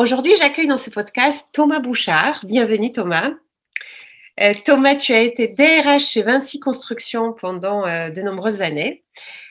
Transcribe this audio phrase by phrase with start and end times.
[0.00, 2.40] Aujourd'hui, j'accueille dans ce podcast Thomas Bouchard.
[2.46, 3.32] Bienvenue Thomas.
[4.40, 9.04] Euh, Thomas, tu as été DRH chez Vinci Construction pendant euh, de nombreuses années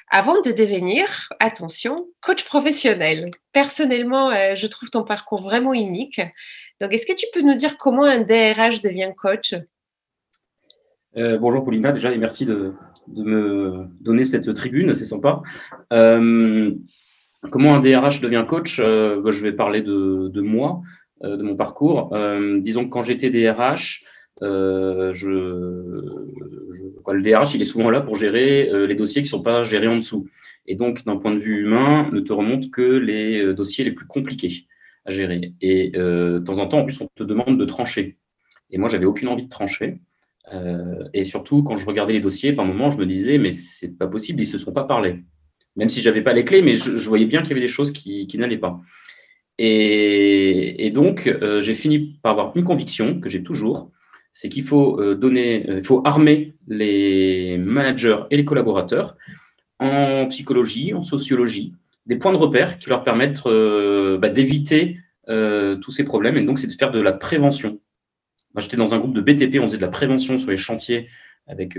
[0.10, 3.30] avant de devenir, attention, coach professionnel.
[3.54, 6.20] Personnellement, euh, je trouve ton parcours vraiment unique.
[6.82, 9.54] Donc, est-ce que tu peux nous dire comment un DRH devient coach?
[11.16, 12.74] Bonjour Paulina, déjà, et merci de,
[13.16, 15.44] me donner cette tribune, c'est sympa.
[17.52, 20.82] Comment un DRH devient coach bah, Je vais parler de, moi,
[21.24, 22.14] de mon parcours.
[22.60, 24.04] disons que quand j'étais DRH,
[24.42, 25.14] euh,
[27.12, 29.64] le DRH, il est souvent là pour gérer euh, les dossiers qui ne sont pas
[29.64, 30.28] gérés en dessous.
[30.66, 33.92] Et donc, d'un point de vue humain, ne te remonte que les euh, dossiers les
[33.92, 34.68] plus compliqués
[35.06, 35.54] à gérer.
[35.62, 38.18] Et de temps en temps, en plus, on te demande de trancher.
[38.70, 40.02] Et moi, j'avais aucune envie de trancher.
[41.14, 44.08] et surtout, quand je regardais les dossiers, par moment, je me disais, mais c'est pas
[44.08, 45.24] possible, ils se sont pas parlé.
[45.80, 47.92] Même si j'avais pas les clés, mais je, voyais bien qu'il y avait des choses
[47.92, 48.80] qui, n'allaient pas.
[49.58, 53.90] Et, donc, j'ai fini par avoir une conviction que j'ai toujours,
[54.32, 59.18] c'est qu'il faut euh, euh, faut armer les managers et les collaborateurs
[59.80, 61.74] en psychologie, en sociologie,
[62.06, 65.00] des points de repère qui leur permettent euh, bah, d'éviter
[65.82, 66.38] tous ces problèmes.
[66.38, 67.80] Et donc, c'est de faire de la prévention.
[68.58, 71.08] J'étais dans un groupe de BTP, on faisait de la prévention sur les chantiers
[71.50, 71.78] avec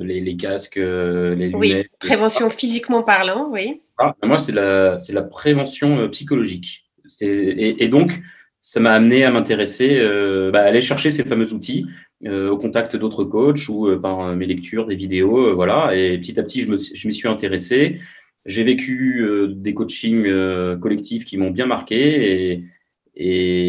[0.00, 1.54] les, casques, les lunettes.
[1.54, 3.82] Oui, prévention physiquement parlant, oui.
[3.98, 6.86] Ah, moi, c'est la, la prévention psychologique.
[7.20, 8.20] Et, et, donc,
[8.60, 11.86] ça m'a amené à m'intéresser, euh, bah, à aller chercher ces fameux outils
[12.26, 15.94] euh, au contact d'autres coachs ou euh, par mes lectures, des vidéos, voilà.
[15.94, 18.00] Et petit à petit, je, m'y suis intéressé.
[18.44, 20.28] J'ai vécu des coachings
[20.80, 22.64] collectifs qui m'ont bien marqué et,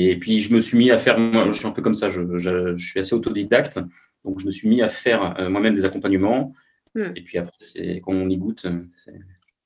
[0.09, 2.09] et, puis je me suis mis à faire, moi, je suis un peu comme ça,
[2.09, 3.79] je, je, suis assez autodidacte,
[4.27, 6.53] donc je me suis mis à faire moi-même des accompagnements.
[6.93, 7.11] Hmm.
[7.15, 9.13] Et puis après, c'est quand on y goûte, c'est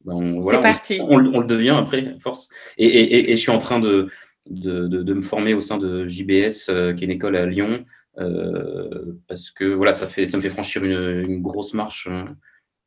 [0.06, 1.00] ben, parti.
[1.02, 2.50] On, le devient après, force.
[2.78, 4.10] et, et je suis en train de
[4.50, 7.86] de, me former au sein de JBS, euh, qui est une école à Lyon,
[8.18, 12.24] euh, parce que voilà, ça, fait, ça me fait franchir une, grosse marche euh,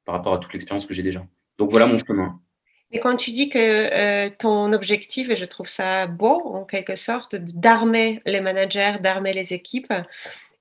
[0.04, 1.24] par rapport à toute l'expérience que j'ai déjà.
[1.58, 2.40] Donc voilà mon chemin.
[2.90, 7.34] Et quand tu dis que ton objectif, et je trouve ça beau en quelque sorte,
[7.34, 9.92] d'armer les managers, d'armer les équipes,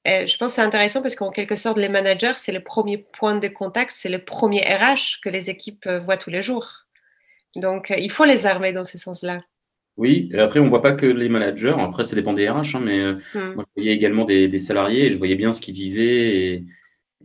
[0.06, 3.38] je pense que c'est intéressant parce qu'en quelque sorte, les managers, c'est le premier point
[3.38, 6.86] de contact, c'est le premier RH que les équipes voient tous les jours.
[7.56, 9.42] Donc, il faut les armer dans ce sens-là.
[9.96, 11.76] Oui, et après, on ne voit pas que les managers.
[11.78, 13.54] Après, ça dépend des RH, hein, mais euh, mmh.
[13.56, 16.64] moi, je voyais également des, salariés et je voyais bien ce qu'ils vivaient.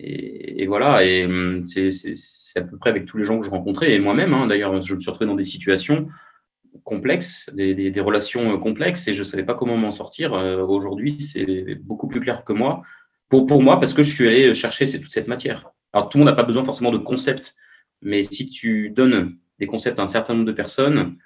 [0.00, 3.94] Et, voilà, et mmh, c'est à peu près avec tous les gens que je rencontrais.
[3.94, 6.09] Et moi-même, hein, d'ailleurs, je me suis retrouvé dans des situations
[6.84, 10.34] complexes, des, relations euh, complexes, et je ne savais pas comment m'en sortir.
[10.34, 12.83] Euh, aujourd'hui, c'est beaucoup plus clair que moi.
[13.28, 15.71] Pour, pour moi, parce que je suis allé chercher toute cette matière.
[15.93, 17.55] Alors, tout le monde n'a pas besoin forcément de concepts,
[18.03, 21.17] mais si tu donnes des concepts à un certain nombre de personnes,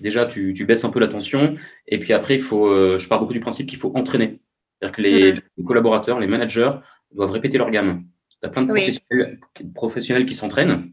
[0.00, 1.56] déjà, tu, baisses un peu la tension.
[1.86, 4.40] Et puis après, il faut, euh, je pars beaucoup du principe qu'il faut entraîner.
[4.80, 5.64] C'est-à-dire que les, mm-hmm.
[5.64, 6.70] collaborateurs, les managers
[7.12, 8.04] doivent répéter leur gamme.
[8.30, 10.92] Tu as plein de professionnels, qui s'entraînent,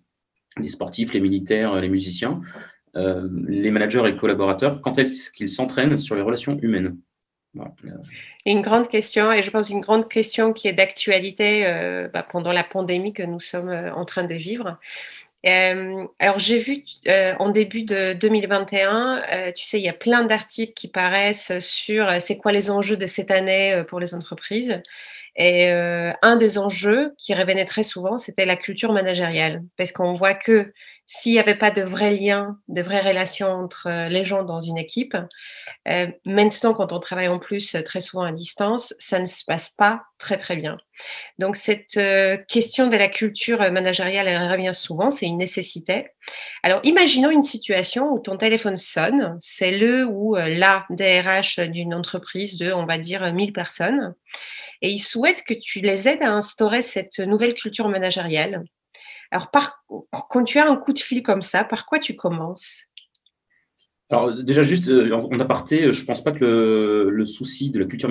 [0.58, 2.42] les sportifs, les militaires, les musiciens,
[2.96, 6.98] euh, les managers et les collaborateurs, quand est-ce qu'ils s'entraînent sur les relations humaines?
[8.46, 12.52] Une grande question, et je pense une grande question qui est d'actualité euh, bah, pendant
[12.52, 14.78] la pandémie que nous sommes en train de vivre.
[15.46, 19.94] Euh, alors j'ai vu euh, en début de 2021, euh, tu sais, il y a
[19.94, 24.82] plein d'articles qui paraissent sur c'est quoi les enjeux de cette année pour les entreprises.
[25.38, 30.34] Et un des enjeux qui revenait très souvent, c'était la culture managériale, parce qu'on voit
[30.34, 30.72] que
[31.08, 34.60] s'il n'y avait pas de vrais liens, de vraies relations entre euh, les gens dans
[34.60, 35.16] une équipe,
[35.88, 39.44] euh, maintenant, quand on travaille en plus euh, très souvent à distance, ça ne se
[39.46, 40.78] passe pas très, très bien.
[41.38, 42.00] Donc, cette
[42.48, 46.08] question de la culture managériale, elle revient souvent, c'est une nécessité.
[46.64, 52.58] Alors, imaginons une situation où ton téléphone sonne, c'est le ou la DRH d'une entreprise
[52.58, 54.16] de, on va dire, 1000 personnes,
[54.82, 58.64] et ils souhaitent que tu les aides à instaurer cette nouvelle culture managériale.
[59.36, 59.52] Alors,
[60.30, 62.86] quand tu as un coup de fil comme ça, par quoi tu commences?
[64.10, 67.86] Alors déjà, juste euh, en aparté, je ne pense pas que le, souci de la
[67.86, 68.08] culture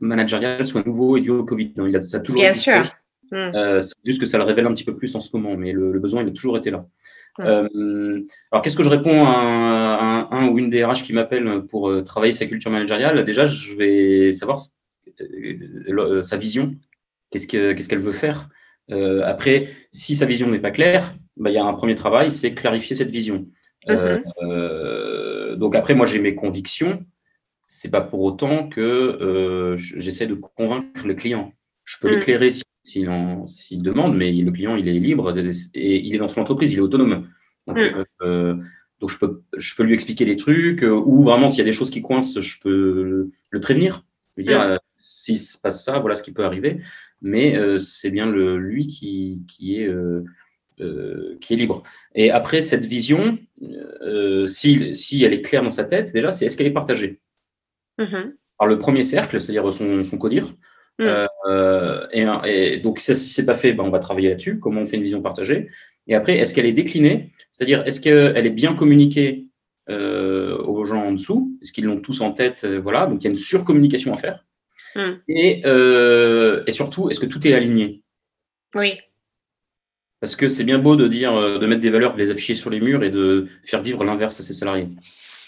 [0.00, 1.74] managériale soit nouveau et dû au Covid.
[1.76, 2.90] Il a, ça a toujours Bien sûr.
[3.34, 5.72] Euh, c'est juste que ça le révèle un petit peu plus en ce moment, mais
[5.72, 6.86] le, besoin, il a toujours été là.
[7.38, 7.42] Hmm.
[7.44, 12.32] Euh, alors, qu'est-ce que je réponds à un, ou une DRH qui m'appelle pour travailler
[12.32, 13.22] sa culture managériale?
[13.24, 14.58] Déjà, je vais savoir
[16.22, 16.74] sa vision,
[17.30, 18.48] qu'est-ce qu'elle veut faire?
[18.92, 22.30] Euh, après, si sa vision n'est pas claire, bah, il y a un premier travail,
[22.30, 23.46] c'est clarifier cette vision.
[23.88, 24.24] Euh, mhm.
[24.42, 27.04] euh, donc après, moi, j'ai mes convictions.
[27.66, 31.52] C'est pas pour autant que j'essaie de convaincre le client.
[31.84, 32.14] Je peux mhm.
[32.16, 32.50] l'éclairer
[32.84, 35.32] s'il demande, mais le client, il est libre
[35.74, 37.28] et il est dans son entreprise, il est autonome.
[37.66, 37.78] Donc,
[39.00, 41.72] Donc, je peux, je peux lui expliquer des trucs, ou vraiment, s'il y a des
[41.72, 44.04] choses qui coincent, je peux le prévenir.
[44.36, 46.80] Lui dire, s'il se passe ça, voilà ce qui peut arriver.
[47.22, 49.88] Mais c'est bien le, lui qui, qui est
[50.82, 51.82] euh, qui est libre.
[52.14, 53.38] Et après, cette vision,
[54.00, 57.20] euh, si, si, elle est claire dans sa tête, déjà, c'est est-ce qu'elle est partagée?
[57.98, 58.32] Mm-hmm.
[58.58, 60.54] Par le premier cercle, c'est-à-dire son, son codir.
[60.98, 61.26] Mm.
[61.46, 62.06] Euh,
[62.46, 64.96] et, donc, si ce n'est pas fait, ben, on va travailler là-dessus, comment on fait
[64.96, 65.68] une vision partagée.
[66.06, 67.32] Et après, est-ce qu'elle est déclinée?
[67.52, 69.48] C'est-à-dire, est-ce qu'elle est bien communiquée
[69.88, 71.58] aux gens en dessous?
[71.60, 72.64] Est-ce qu'ils l'ont tous en tête?
[72.64, 74.46] Voilà, donc il y a une surcommunication à faire.
[74.96, 75.12] Mm.
[75.28, 75.62] Et,
[76.66, 78.02] et surtout, est-ce que tout est aligné?
[78.74, 78.98] Oui.
[80.22, 82.54] Parce que c'est bien beau de dire, euh, de mettre des valeurs, de les afficher
[82.54, 84.88] sur les murs et de faire vivre l'inverse à ses salariés.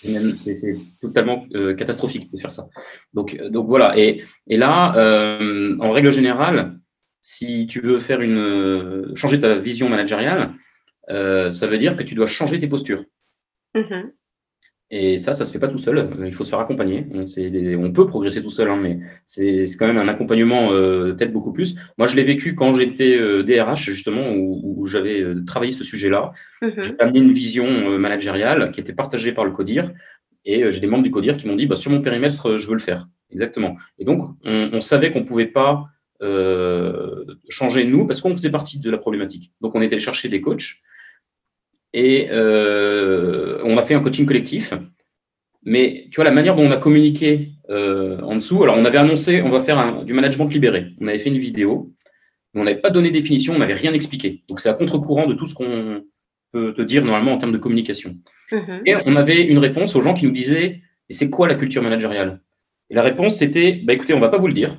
[0.02, 2.68] C'est totalement euh, catastrophique de faire ça.
[3.12, 3.96] Donc, euh, donc voilà.
[3.96, 4.92] Et, et là,
[5.78, 6.76] en règle générale,
[7.22, 10.54] si tu veux faire une, changer ta vision managériale,
[11.08, 13.04] ça veut dire que tu dois changer tes postures.
[13.76, 14.10] Mm-hmm.
[14.96, 16.08] Et ça, ça ne se fait pas tout seul.
[16.24, 17.04] Il faut se faire accompagner.
[17.12, 21.52] On, peut progresser tout seul, hein, mais c'est quand même un accompagnement euh, peut-être beaucoup
[21.52, 21.74] plus.
[21.98, 26.30] Moi, je l'ai vécu quand j'étais DRH, euh, justement, où, j'avais euh, travaillé ce sujet-là.
[26.62, 26.72] Mhm.
[26.76, 29.90] J'ai amené une vision managériale qui était partagée par le CODIR.
[30.44, 32.74] Et j'ai des membres du CODIR qui m'ont dit, bah, sur mon périmètre, je veux
[32.74, 33.08] le faire.
[33.32, 33.76] Exactement.
[33.98, 35.86] Et donc, on, savait qu'on ne pouvait pas
[37.48, 39.50] changer nous parce qu'on faisait partie de la problématique.
[39.60, 40.76] Donc, on était allé chercher des coachs
[41.94, 44.74] et euh, on a fait un coaching collectif.
[45.62, 48.98] Mais tu vois, la manière dont on a communiqué euh, en dessous, alors on avait
[48.98, 50.88] annoncé, on va faire du management libéré.
[51.00, 51.92] On avait fait une vidéo,
[52.52, 54.42] mais on n'avait pas donné définition, on n'avait rien expliqué.
[54.48, 56.02] Donc c'est à contre-courant de tout ce qu'on
[56.50, 58.16] peut te dire normalement en termes de communication.
[58.50, 58.82] Mm-hmm.
[58.86, 61.82] Et on avait une réponse aux gens qui nous disaient, et c'est quoi la culture
[61.82, 62.40] managériale?
[62.90, 64.76] Et la réponse, c'était, bah, écoutez, on ne va pas vous le dire.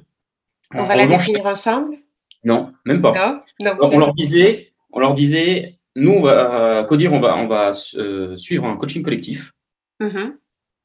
[0.74, 1.96] On va la définir ensemble?
[2.44, 3.44] Non, même pas.
[3.60, 7.72] on, leur disait, on leur disait, nous, on va, à Codir, on va, on va
[7.96, 9.54] euh, suivre un coaching collectif
[10.02, 10.34] mm-hmm.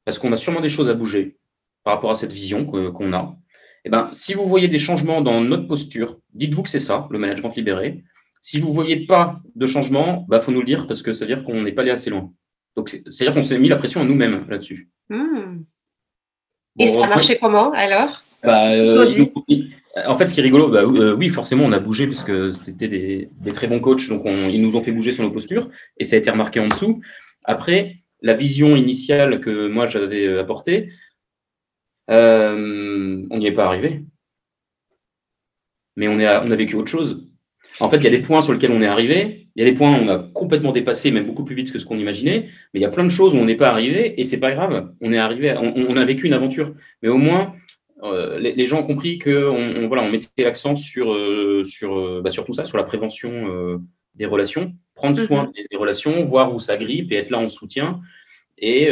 [0.05, 1.37] parce qu'on a sûrement des choses à bouger
[1.83, 3.37] par rapport à cette vision qu'on a.
[3.83, 7.09] Et eh ben, si vous voyez des changements dans notre posture, dites-vous que c'est ça,
[7.11, 8.05] le management libéré.
[8.43, 11.15] Si vous ne voyez pas de changement, il bah, faut nous le dire parce que
[11.15, 12.31] ça veut dire qu'on n'est pas allé assez loin.
[12.77, 14.91] Donc, c'est-à-dire qu'on s'est mis la pression à nous-mêmes là-dessus.
[15.09, 15.63] Mm.
[16.79, 18.23] Et ça a marché comment alors?
[18.43, 19.11] Bah, euh,
[19.97, 22.53] en fait, ce qui est rigolo, bah, euh, oui, forcément, on a bougé parce que
[22.53, 26.05] c'était des, très bons coachs, donc ils nous ont fait bouger sur nos postures et
[26.05, 27.01] ça a été remarqué en dessous.
[27.45, 30.91] Après, la vision initiale que moi j'avais euh, apportée,
[32.11, 34.05] euh, on n'y est pas arrivé.
[35.97, 37.27] Mais on, est, on a vécu autre chose.
[37.81, 39.71] En fait, il y a des points sur lesquels on est arrivé, il y a
[39.71, 42.49] des points où on a complètement dépassé, même beaucoup plus vite que ce qu'on imaginait,
[42.73, 44.53] mais il y a plein de choses où on n'est pas arrivé et c'est pas
[44.53, 44.93] grave.
[45.01, 46.75] On est arrivé, on, a vécu une aventure.
[47.03, 47.55] Mais au moins,
[48.03, 52.31] euh, les, gens ont compris qu'on voilà, on mettait l'accent sur, euh, sur, euh, bah,
[52.31, 53.81] sur tout ça, sur la prévention
[54.15, 55.27] des relations, prendre mhm.
[55.27, 58.01] soin des, relations, voir où ça grippe et être là en soutien.
[58.59, 58.89] Et,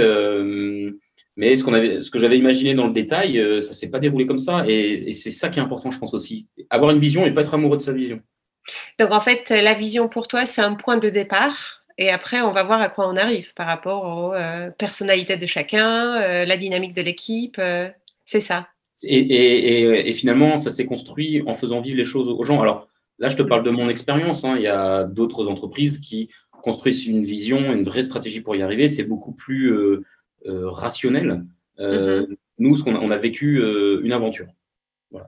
[1.37, 4.01] mais ce, qu'on avait, ce que j'avais imaginé dans le détail, ça ne s'est pas
[4.01, 4.65] déroulé comme ça.
[4.67, 6.47] Et, c'est ça qui est important, je pense aussi.
[6.71, 8.21] Avoir une vision et pas être amoureux de sa vision.
[8.99, 11.85] Donc en fait, la vision pour toi, c'est un point de départ.
[11.97, 16.45] Et après, on va voir à quoi on arrive par rapport aux personnalités de chacun,
[16.45, 17.61] la dynamique de l'équipe.
[18.25, 18.69] c'est ça.
[19.05, 22.61] Et, finalement, ça s'est construit en faisant vivre les choses aux gens.
[22.61, 22.89] Alors
[23.19, 24.45] là, je te parle de mon expérience.
[24.45, 24.57] Hein.
[24.57, 26.29] Il y a d'autres entreprises qui
[26.63, 28.89] construisent une vision, une vraie stratégie pour y arriver.
[28.89, 30.05] C'est beaucoup plus euh,
[30.47, 31.45] euh, rationnel.
[31.79, 32.37] Euh, mm-hmm.
[32.59, 33.63] Nous, ce qu'on a, on a vécu
[34.03, 34.49] une aventure.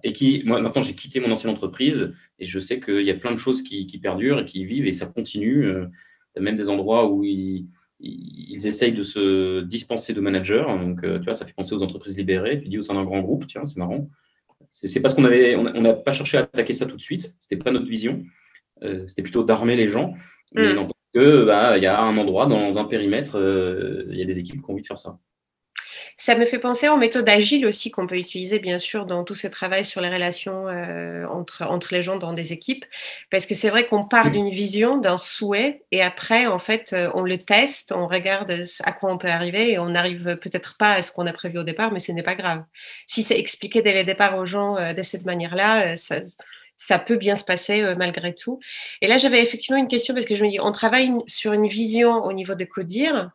[0.03, 3.15] Et qui, moi, maintenant, j'ai quitté mon ancienne entreprise et je sais qu'il y a
[3.15, 5.65] plein de choses qui, qui, perdurent et qui vivent et ça continue.
[5.69, 5.89] Il
[6.37, 7.67] y a même des endroits où ils
[8.03, 10.65] ils essayent de se dispenser de managers.
[10.67, 12.61] Donc, euh, tu vois, ça fait penser aux entreprises libérées.
[12.61, 14.09] Tu dis au sein d'un grand groupe, tiens, c'est marrant.
[14.71, 17.35] C'est parce qu'on avait, on n'a pas cherché à attaquer ça tout de suite.
[17.41, 18.23] C'était pas notre vision.
[18.83, 20.15] Euh, c'était plutôt d'armer les gens.
[20.55, 20.89] Mais mm.
[21.15, 24.39] que, bah, il y a un endroit dans un périmètre, euh, il y a des
[24.39, 25.19] équipes qui ont envie de faire ça.
[26.17, 29.35] Ça me fait penser aux méthodes agiles aussi qu'on peut utiliser, bien sûr, dans tout
[29.35, 32.85] ce travail sur les relations euh, entre, entre les gens dans des équipes.
[33.31, 37.11] Parce que c'est vrai qu'on part d'une vision, d'un souhait, et après, en fait, euh,
[37.15, 40.93] on le teste, on regarde à quoi on peut arriver, et on n'arrive peut-être pas
[40.93, 42.65] à ce qu'on a prévu au départ, mais ce n'est pas grave.
[43.07, 46.17] Si c'est expliqué dès le départ aux gens euh, de cette manière-là, ça,
[46.83, 48.59] ça peut bien se passer malgré tout.
[49.03, 51.69] Et là, j'avais effectivement une question parce que je me dis, on travaille sur une
[51.69, 53.31] vision au niveau de CODIR.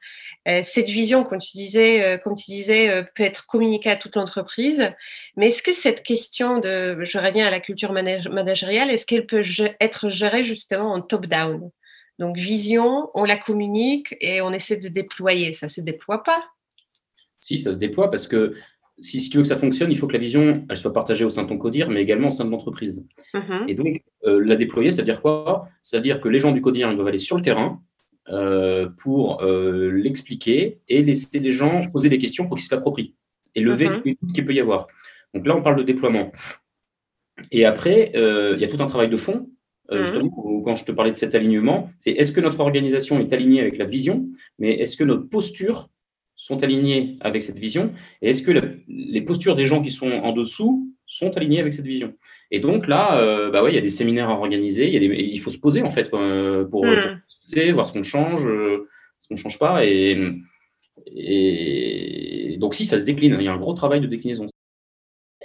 [0.47, 3.95] Euh, cette vision, comme tu disais, euh, comme tu disais euh, peut être communiquée à
[3.95, 4.91] toute l'entreprise.
[5.37, 9.43] Mais est-ce que cette question de, je reviens à la culture managériale, est-ce qu'elle peut
[9.79, 11.69] être gérée justement en top-down?
[12.17, 15.53] Donc, vision, on la communique et on essaie de déployer.
[15.53, 16.43] Ça ne se déploie pas
[17.39, 18.55] Si, ça se déploie parce que
[18.99, 21.29] si, tu veux que ça fonctionne, il faut que la vision elle soit partagée au
[21.29, 23.05] sein de ton CODIR, mais également au sein de l'entreprise.
[23.33, 23.65] Mm-hmm.
[23.67, 25.67] Et donc, la déployer, ça veut dire quoi?
[25.81, 27.81] Ça veut dire que les gens du CODIR ils doivent aller sur le terrain,
[29.03, 33.13] pour l'expliquer et laisser les gens poser des questions pour qu'ils se l'approprient
[33.53, 33.93] et lever mhm.
[33.93, 34.87] tous les doutes qu'il peut y avoir.
[35.33, 36.31] Donc là, on parle de déploiement.
[37.51, 39.47] Et après, il y a tout un travail de fond
[39.91, 40.63] euh, justement, mhm.
[40.63, 43.77] quand je te parlais de cet alignement, c'est est-ce que notre organisation est alignée avec
[43.77, 45.89] la vision, mais est-ce que nos postures
[46.45, 48.51] sont alignées avec cette vision, et est-ce que
[48.87, 52.13] les postures des gens qui sont en dessous sont alignées avec cette vision?
[52.51, 54.97] Et donc là, euh, bah ouais, il y a des séminaires à organiser, il, y
[54.97, 56.69] a des, il faut se poser en fait pour, mhm.
[56.69, 56.85] pour,
[57.73, 58.87] voir ce qu'on change, euh,
[59.17, 60.15] ce qu'on ne change pas, et,
[61.07, 64.45] et donc si ça se décline, il y a un gros travail de déclinaison.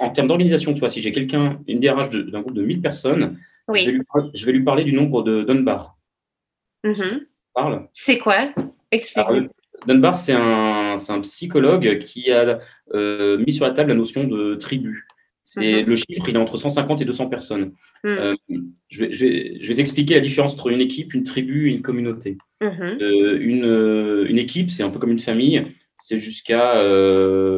[0.00, 3.38] En termes d'organisation, tu vois, si j'ai quelqu'un, une DRH d'un groupe de 1000 personnes,
[3.74, 5.96] je, vais lui, parler du nombre de Dunbar.
[6.84, 7.26] Mhm.
[7.94, 8.52] C'est quoi?
[8.90, 9.26] Explique.
[9.86, 10.40] Dunbar, c'est un,
[11.22, 12.60] psychologue qui a
[12.94, 15.06] euh, mis sur la table la notion de tribu.
[15.42, 15.88] C'est mhm.
[15.88, 17.72] le chiffre, il est entre 150 et 200 personnes.
[18.04, 18.18] Mhm.
[18.18, 18.34] Euh,
[18.88, 22.38] je vais, t'expliquer la différence entre une équipe, une tribu et une communauté.
[22.62, 25.66] Euh, une, une, équipe, c'est un peu comme une famille,
[25.98, 26.74] c'est jusqu'à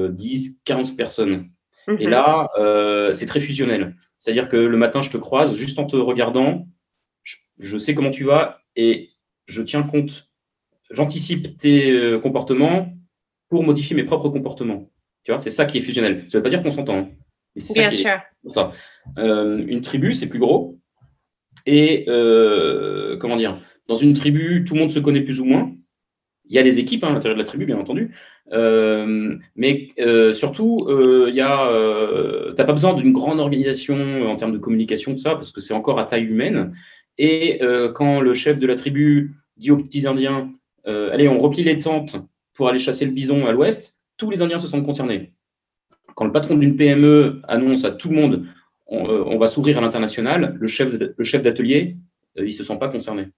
[0.08, 1.50] 10, 15 personnes.
[1.98, 2.48] Et là,
[3.12, 3.96] c'est très fusionnel.
[4.16, 6.66] C'est-à-dire que le matin, je te croise, juste en te regardant,
[7.58, 9.10] je, sais comment tu vas et
[9.46, 10.30] je tiens compte,
[10.90, 12.92] j'anticipe tes comportements
[13.52, 14.90] pour modifier mes propres comportements.
[15.24, 16.24] Tu vois, c'est ça qui est fusionnel.
[16.26, 16.96] Ça ne veut pas dire qu'on s'entend.
[17.00, 17.08] Hein.
[17.74, 18.18] Bien sûr.
[18.46, 18.72] Ça.
[19.18, 20.78] Euh, une tribu, c'est plus gros.
[21.66, 25.70] Et euh, comment dire Dans une tribu, tout le monde se connaît plus ou moins.
[26.46, 28.16] Il y a des équipes hein, à l'intérieur de la tribu, bien entendu.
[28.52, 29.90] Euh, mais
[30.32, 35.20] surtout, il y a, t'as pas besoin d'une grande organisation en termes de communication, tout
[35.20, 36.72] ça, parce que c'est encore à taille humaine.
[37.18, 37.60] Et
[37.94, 40.50] quand le chef de la tribu dit aux petits Indiens,
[40.86, 42.16] allez, on replie les tentes
[42.54, 45.32] pour aller chasser le bison à l'ouest, tous les Indiens se sentent concernés.
[46.14, 48.46] Quand le patron d'une PME annonce à tout le monde,
[48.86, 51.96] on, va s'ouvrir à l'international, le chef, le chef d'atelier,
[52.36, 53.28] il se sent pas concerné.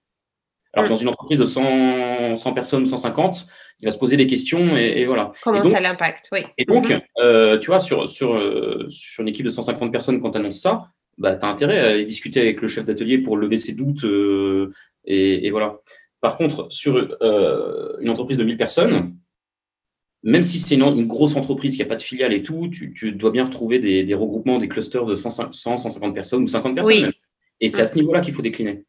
[0.75, 0.89] Alors, mm.
[0.89, 3.47] dans une entreprise de 100, 100, personnes ou 150,
[3.79, 5.31] il va se poser des questions et, voilà.
[5.41, 6.41] Comment ça l'impacte, oui.
[6.57, 7.01] Et donc, mm-hmm.
[7.19, 10.59] euh, tu vois, sur, sur, euh, sur une équipe de 150 personnes, quand tu annonces
[10.59, 13.73] ça, bah, tu as intérêt à aller discuter avec le chef d'atelier pour lever ses
[13.73, 14.03] doutes.
[14.03, 14.73] Euh,
[15.05, 15.79] et, voilà.
[16.25, 16.97] Par contre, sur
[18.01, 19.15] une entreprise de 1000 personnes,
[20.23, 23.29] même si c'est une, grosse entreprise qui n'a pas de filiale et tout, tu, dois
[23.29, 27.11] bien retrouver des, regroupements, des clusters de 100, 150 personnes ou 50 personnes.
[27.61, 27.85] Et c'est à mm.
[27.85, 28.85] ce niveau-là qu'il faut décliner.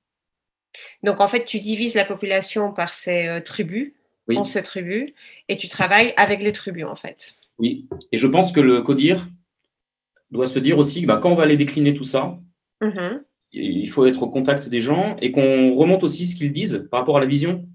[1.03, 3.93] Donc, en fait, tu divises la population par ces euh, tribus,
[4.29, 4.39] oui.
[4.47, 5.13] ces tribus,
[5.51, 7.35] et tu travailles avec les tribus, en fait.
[7.59, 9.27] Oui, et je pense que le CODIR
[10.31, 12.39] doit se dire aussi que bah, quand on va aller décliner tout ça,
[12.81, 13.21] mm-hmm.
[13.53, 17.01] Il faut être au contact des gens et qu'on remonte aussi ce qu'ils disent par
[17.01, 17.67] rapport à la vision.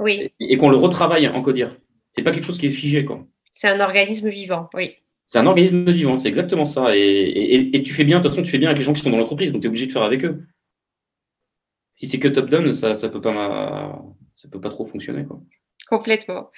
[0.00, 0.32] Oui.
[0.38, 1.76] Et, qu'on le retravaille en CODIR.
[2.12, 3.04] Ce n'est pas quelque chose qui est figé.
[3.04, 3.26] Quoi.
[3.52, 4.94] C'est un organisme vivant, oui.
[5.26, 6.96] C'est un organisme vivant, c'est exactement ça.
[6.96, 9.02] Et, et, tu fais bien, de toute façon, tu fais bien avec les gens qui
[9.02, 10.46] sont dans l'entreprise, donc tu es obligé de faire avec eux
[11.98, 14.00] si c'est que top-down, ça ne peut, pas,
[14.36, 15.24] ça peut pas trop fonctionner.
[15.24, 15.40] Quoi.
[15.88, 16.52] Complètement.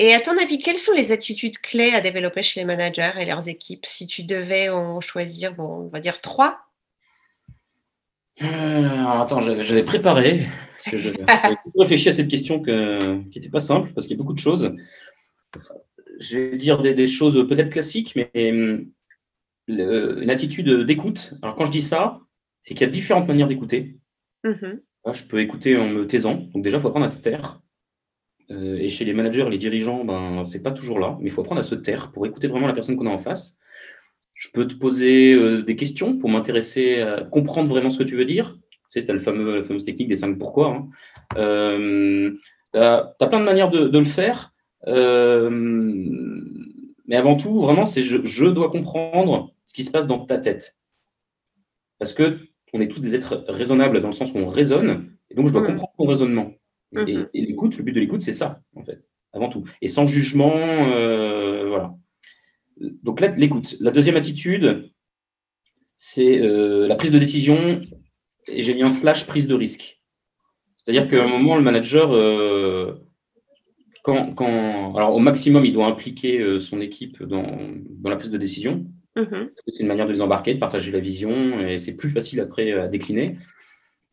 [0.00, 3.24] Et à ton avis, quelles sont les attitudes clés à développer chez les managers et
[3.24, 3.86] leurs équipes?
[3.86, 6.58] Si tu devais en choisir, bon, on va dire trois
[8.40, 11.14] euh, Attends, j'avais préparé, parce que j'ai
[11.76, 14.74] réfléchi à cette question qui n'était pas simple, parce qu'il y a beaucoup de choses.
[16.18, 18.30] Je vais dire des, choses peut-être classiques, mais
[19.68, 21.34] une attitude d'écoute.
[21.42, 22.20] Alors quand je dis ça,
[22.62, 23.96] c'est qu'il y a différentes manières d'écouter.
[24.44, 24.78] Mmh
[25.12, 26.34] je peux écouter en me taisant.
[26.34, 27.60] Donc déjà, il faut apprendre à se taire.
[28.50, 31.40] Euh, et chez les managers, les dirigeants, ben, c'est pas toujours là, mais il faut
[31.40, 33.58] apprendre à se taire pour écouter vraiment la personne qu'on a en face.
[34.42, 38.16] Je peux te poser euh, des questions pour m'intéresser à comprendre vraiment ce que tu
[38.16, 38.58] veux dire.
[38.90, 40.74] Tu sais, tu as le fameux, la fameuse technique des cinq pourquoi.
[40.74, 40.88] Hein.
[41.36, 42.32] Euh,
[42.74, 44.52] tu as, plein de manières de, le faire.
[47.06, 50.38] mais avant tout, vraiment, c'est je, je dois comprendre ce qui se passe dans ta
[50.38, 50.76] tête.
[52.00, 52.38] Parce que
[52.72, 55.52] on est tous des êtres raisonnables dans le sens où on raisonne, et donc je
[55.52, 55.66] dois mm.
[55.66, 56.52] comprendre ton raisonnement.
[56.92, 57.28] Et, mm-hmm.
[57.34, 59.64] l'écoute, le but de l'écoute, c'est ça, en fait, avant tout.
[59.80, 61.94] Et sans jugement, euh, voilà.
[63.02, 63.76] Donc l'écoute.
[63.80, 64.90] La deuxième attitude,
[65.96, 67.80] c'est euh, la prise de décision,
[68.46, 70.00] et j'ai mis un slash prise de risque.
[70.76, 72.94] C'est-à-dire qu'à un moment, le manager, euh,
[74.02, 77.58] quand, quand, alors au maximum, il doit impliquer son équipe dans,
[77.88, 78.86] dans la prise de décision,
[79.16, 82.40] Mmh c'est une manière de les embarquer, de partager la vision, et c'est plus facile
[82.40, 83.36] après à décliner.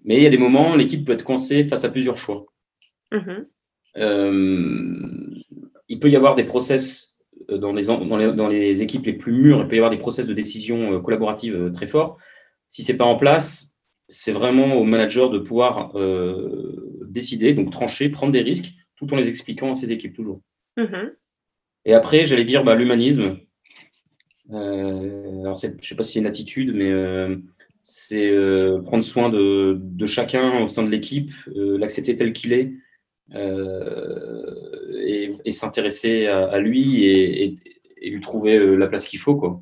[0.04, 2.46] Mais il y a des moments, l'équipe peut être coincée face à plusieurs choix.
[3.12, 3.46] Mmh
[3.98, 5.34] euh,
[5.88, 7.09] il peut y avoir des process
[7.52, 10.26] euh, dans les, dans, les, équipes les plus mûres, il peut y avoir des process
[10.28, 12.18] de décision euh, collaborative très forts.
[12.68, 15.94] Si ce n'est pas en place, c'est vraiment au manager de pouvoir
[17.08, 20.42] décider, donc trancher, prendre des risques, tout en les expliquant à ses équipes toujours.
[20.78, 21.10] Mmh
[21.86, 23.38] et après, j'allais dire bah, l'humanisme.
[24.52, 27.38] Euh, alors, je ne sais pas si c'est une attitude, mais euh,
[27.82, 32.74] c'est euh, prendre soin de, chacun au sein de l'équipe, l'accepter tel qu'il est,
[33.36, 37.58] et, s'intéresser à, lui et,
[38.02, 39.36] lui trouver la place qu'il faut.
[39.36, 39.62] Quoi.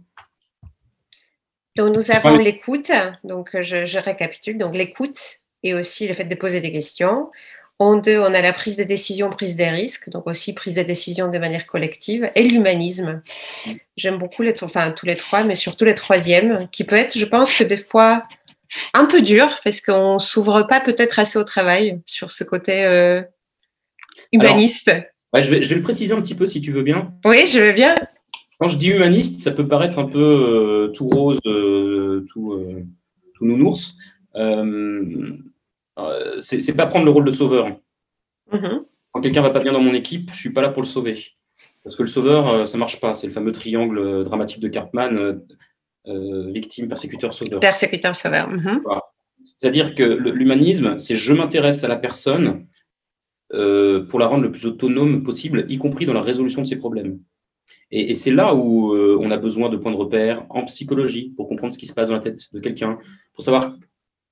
[1.76, 2.92] Donc nous avons l'écoute,
[3.24, 7.30] donc je, je récapitule, donc l'écoute et aussi le fait de poser des questions.
[7.80, 10.84] En deux, on a la prise des décisions, prise des risques, donc aussi prise des
[10.84, 13.22] décisions de manière collective, et l'humanisme.
[13.96, 17.26] J'aime beaucoup les, enfin, tous les trois, mais surtout les troisièmes, qui peut être, je
[17.26, 18.24] pense que des fois,
[18.96, 23.22] un peu dur, parce qu'on s'ouvre pas peut-être assez au travail sur ce côté euh,
[24.32, 24.92] humaniste.
[25.34, 27.14] je, vais, je vais le préciser un petit peu si tu veux bien.
[27.26, 27.96] Oui, je veux bien.
[28.60, 32.60] Quand je dis humaniste, ça peut paraître un peu euh, tout rose, euh, tout,
[33.36, 33.98] tout nounours.
[35.98, 37.68] Euh, c'est pas prendre le rôle de sauveur.
[38.52, 38.84] Mm-hmm.
[39.12, 41.18] Quand quelqu'un va pas bien dans mon équipe, je suis pas là pour le sauver.
[41.84, 43.14] Parce que le sauveur, euh, ça marche pas.
[43.14, 45.42] C'est le fameux triangle euh, dramatique de Cartman,
[46.06, 47.60] victime, persécuteur, sauveur.
[47.60, 48.50] Persécuteur, sauveur.
[48.50, 49.02] Mm-hmm.
[49.46, 52.66] C'est-à-dire que l'humanisme, c'est je m'intéresse à la personne
[53.50, 57.20] pour la rendre le plus autonome possible, y compris dans la résolution de ses problèmes.
[57.92, 61.72] Et, c'est là où on a besoin de points de repère en psychologie pour comprendre
[61.72, 63.00] ce qui se passe dans la tête de quelqu'un,
[63.34, 63.78] pour savoir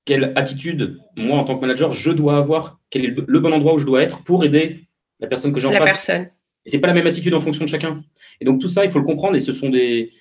[0.06, 3.74] quelle attitude, moi, en tant que manager, je dois avoir, quel est le bon endroit
[3.74, 4.86] où je dois être pour aider
[5.20, 6.06] la personne que j'ai en la face.
[6.06, 6.28] Personne.
[6.64, 8.02] Et c'est pas la même attitude en fonction de chacun.
[8.40, 10.12] Et donc tout ça, il faut le comprendre, et ce sont des,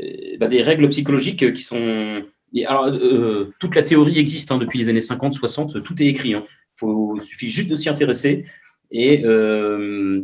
[0.00, 2.22] euh, bah, des règles psychologiques qui sont.
[2.66, 6.34] alors, euh, toute la théorie existe hein, depuis les années 50, 60, tout est écrit.
[6.34, 6.44] Hein.
[6.82, 8.44] Il suffit juste de s'y intéresser.
[8.94, 10.22] Euh,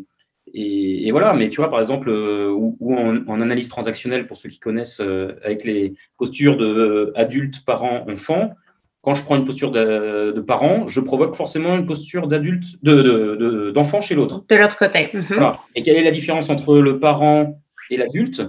[0.52, 4.48] et, et, voilà, mais tu vois, par exemple, ou, en, en, analyse transactionnelle, pour ceux
[4.48, 5.00] qui connaissent,
[5.44, 8.54] avec les postures de adultes, parents, enfants,
[9.02, 13.98] quand je prends une posture de, de parent, je provoque forcément une posture d'adulte, d'enfant
[13.98, 14.44] de, chez l'autre.
[14.46, 15.08] De l'autre côté.
[15.12, 15.52] Mhm.
[15.74, 18.42] Et quelle est la différence entre le parent et l'adulte?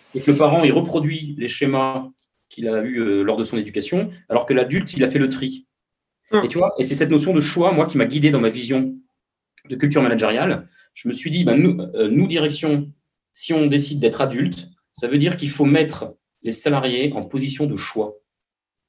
[0.00, 2.08] C'est que le parent, il reproduit les schémas
[2.48, 5.28] qu'il a eus euh, lors de son éducation, alors que l'adulte, il a fait le
[5.28, 5.66] tri.
[6.32, 6.44] Mhm.
[6.44, 8.50] Et tu vois, et c'est cette notion de choix, moi, qui m'a guidé dans ma
[8.50, 8.94] vision
[9.68, 10.68] de culture managériale.
[10.94, 12.90] Je me suis dit, nous, euh, nous, direction,
[13.32, 17.66] si on décide d'être adulte, ça veut dire qu'il faut mettre les salariés en position
[17.66, 18.14] de choix.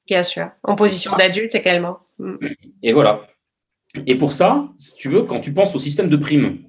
[0.07, 1.99] Bien sûr, en position d'adulte également.
[2.17, 2.35] Mm.
[2.81, 3.27] Et voilà.
[4.07, 6.59] Et pour ça, si tu veux, quand tu penses au système de primes,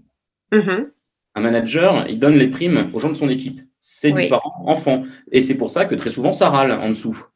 [0.53, 0.91] mm-hmm.
[1.37, 3.61] un manager, il donne les primes aux gens de son équipe.
[3.81, 5.03] C'est du parent enfant.
[5.31, 7.27] Et c'est pour ça que très souvent, ça râle en dessous.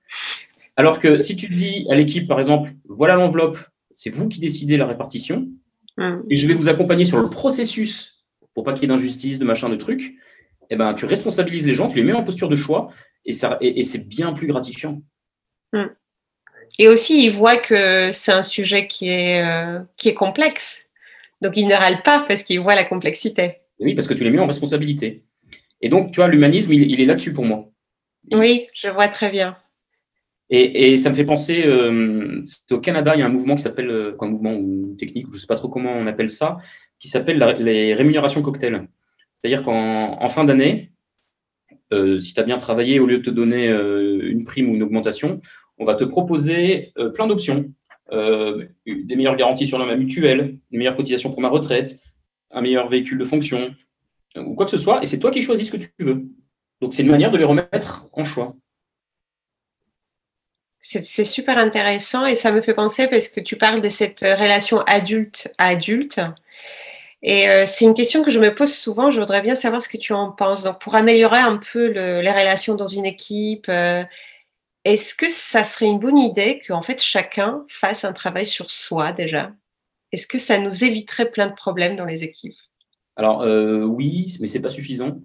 [0.76, 3.58] Alors que si tu dis à l'équipe, par exemple, voilà l'enveloppe,
[3.90, 5.48] c'est vous qui décidez la répartition,
[5.96, 6.18] mm.
[6.30, 9.44] et je vais vous accompagner sur le processus pour pas qu'il y ait d'injustice, de
[9.44, 10.14] machin, de trucs,
[10.70, 12.90] eh ben, tu responsabilises les gens, tu les mets en posture de choix,
[13.24, 15.02] et, ça, et c'est bien plus gratifiant.
[15.72, 15.86] Mm.
[16.78, 20.84] Et aussi, il voit que c'est un sujet qui est, euh, qui est complexe.
[21.40, 23.56] Donc, il ne râle pas parce qu'il voit la complexité.
[23.78, 25.24] Oui, parce que tu l'as mis en responsabilité.
[25.80, 27.70] Et donc, tu vois, l'humanisme, il, est là-dessus pour moi.
[28.32, 29.56] Oui, je vois très bien.
[30.48, 33.90] Et, ça me fait penser, euh, au Canada, il y a un mouvement qui s'appelle,
[33.90, 36.58] euh, un mouvement ou technique, je ne sais pas trop comment on appelle ça,
[37.00, 38.86] qui s'appelle les rémunérations cocktail.
[39.34, 40.92] C'est-à-dire qu'en fin d'année,
[41.92, 45.40] si tu as bien travaillé, au lieu de te donner une prime ou une augmentation,
[45.78, 47.72] on va te proposer euh, plein d'options.
[48.12, 51.98] Euh, des meilleures garanties sur la mutuelle, une meilleure cotisation pour ma retraite,
[52.52, 53.74] un meilleur véhicule de fonction,
[54.36, 56.24] euh, ou quoi que ce soit, et c'est toi qui choisis ce que tu veux.
[56.80, 58.54] Donc c'est une manière de les remettre en choix.
[60.88, 64.82] C'est super intéressant et ça me fait penser parce que tu parles de cette relation
[64.82, 66.20] adulte à adulte.
[67.22, 69.10] Et c'est une question que je me pose souvent.
[69.10, 70.62] Je voudrais bien savoir ce que tu en penses.
[70.62, 73.68] Donc, pour améliorer un peu les relations dans une équipe,
[74.86, 79.12] est-ce que ça serait une bonne idée qu'en fait chacun fasse un travail sur soi
[79.12, 79.52] déjà?
[80.12, 82.54] Est-ce que ça nous éviterait plein de problèmes dans les équipes?
[83.16, 85.18] Alors euh, oui, mais c'est pas suffisant.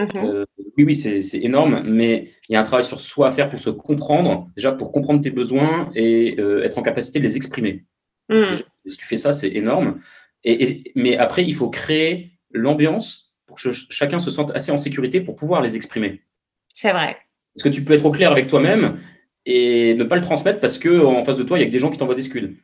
[0.00, 0.44] Mmh euh,
[0.76, 3.58] oui, oui, c'est énorme, mais il y a un travail sur soi à faire pour
[3.58, 7.84] se comprendre, déjà pour comprendre tes besoins et euh, être en capacité de les exprimer.
[8.28, 8.54] Mmh.
[8.86, 10.00] si tu fais ça, c'est énorme.
[10.44, 15.20] Et, mais après, il faut créer l'ambiance pour que chacun se sente assez en sécurité
[15.20, 16.22] pour pouvoir les exprimer.
[16.72, 17.16] C'est vrai.
[17.54, 18.98] Parce que tu peux être au clair avec toi-même
[19.44, 21.90] et ne pas le transmettre parce qu'en face de toi, il y a des gens
[21.90, 22.56] qui t'envoient des scuds.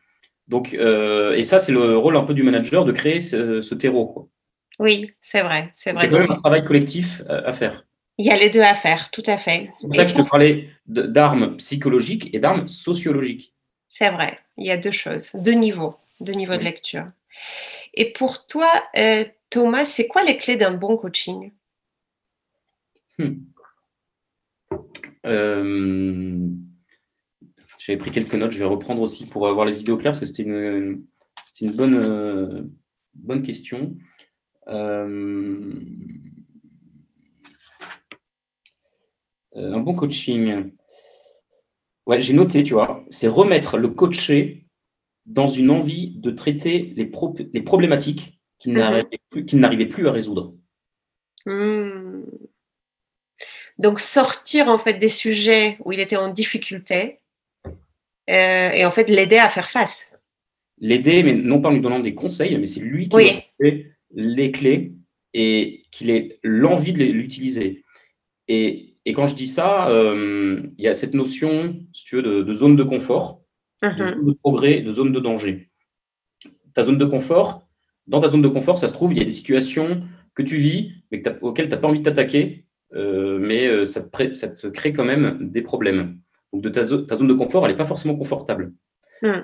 [0.48, 4.30] Donc, euh, et ça, c'est le rôle un peu du manager de créer ce, terreau.
[4.78, 5.70] Oui, c'est vrai.
[5.74, 6.06] C'est vrai.
[6.06, 7.84] Il y a quand même un travail collectif euh, à faire.
[8.18, 9.70] Il y a les deux à faire, tout à fait.
[9.80, 13.54] C'est pour ça que je te parlais d'armes psychologiques et d'armes sociologiques.
[13.88, 17.06] C'est vrai, il y a deux choses, deux niveaux, deux niveaux de lecture.
[17.94, 21.52] Et pour toi, euh, Thomas, c'est quoi les clés d'un bon coaching?
[23.18, 23.34] Hmm.
[25.26, 26.48] Euh,
[27.78, 30.20] j'avais pris quelques notes, je vais reprendre aussi pour avoir les idées au clair parce
[30.20, 31.04] que c'était une,
[31.60, 32.62] une bonne, euh,
[33.14, 33.96] bonne question.
[34.68, 35.72] Euh,
[39.54, 40.72] un bon coaching.
[42.06, 44.66] Ouais, j'ai noté, tu vois, c'est remettre le coaché
[45.24, 47.10] dans une envie de traiter les,
[47.52, 49.04] les problématiques qu'il mhm.
[49.54, 50.54] n'arrivait plus, à résoudre.
[51.44, 52.22] Hmm.
[53.78, 57.20] Donc sortir en fait des sujets où il était en difficulté
[57.66, 60.12] euh, et en fait l'aider à faire face.
[60.78, 63.42] L'aider, mais non pas en lui donnant des conseils, mais c'est lui qui a
[64.14, 64.94] les clés
[65.34, 67.84] et qu'il ait l'envie de l'utiliser.
[68.48, 72.52] Et, quand je dis ça, euh, il y a cette notion, si tu veux, de,
[72.52, 73.42] zone de confort,
[73.82, 74.08] de mhm.
[74.08, 75.70] zone de progrès, de zone de danger.
[76.74, 77.68] Ta zone de confort,
[78.06, 80.02] dans ta zone de confort, ça se trouve, il y a des situations
[80.34, 84.00] que tu vis, mais auxquelles tu n'as pas envie de t'attaquer, euh, mais euh, ça
[84.00, 86.18] te, ça, te crée quand même des problèmes.
[86.52, 88.72] Donc de ta, ta zone de confort, elle n'est pas forcément confortable.
[89.22, 89.42] Hmm.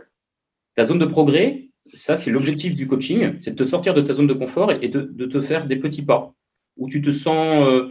[0.75, 4.13] Ta zone de progrès, ça c'est l'objectif du coaching, c'est de te sortir de ta
[4.13, 6.35] zone de confort et de, de te faire des petits pas,
[6.77, 7.91] où tu te sens, euh,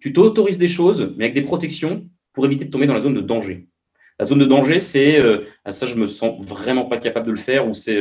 [0.00, 3.14] tu t'autorises des choses, mais avec des protections pour éviter de tomber dans la zone
[3.14, 3.68] de danger.
[4.18, 5.22] La zone de danger, c'est
[5.64, 8.00] ah, ça, je me sens vraiment pas capable de le faire, ou c'est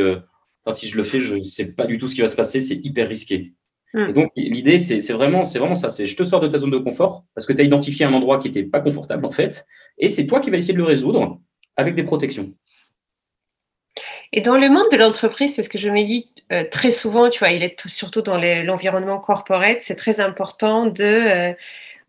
[0.72, 2.62] si je le fais, je ne sais pas du tout ce qui va se passer,
[2.62, 3.54] c'est hyper risqué.
[3.98, 5.90] Et donc, l'idée, c'est vraiment, vraiment ça.
[5.90, 8.14] C'est je te sors de ta zone de confort parce que tu as identifié un
[8.14, 9.66] endroit qui n'était pas confortable, en fait.
[9.98, 11.40] Et c'est toi qui vas essayer de le résoudre
[11.76, 12.54] avec des protections.
[14.34, 17.40] Et dans le monde de l'entreprise, parce que je me dis euh, très souvent, tu
[17.40, 21.54] vois, il est surtout dans l'environnement corporate, c'est très important de euh,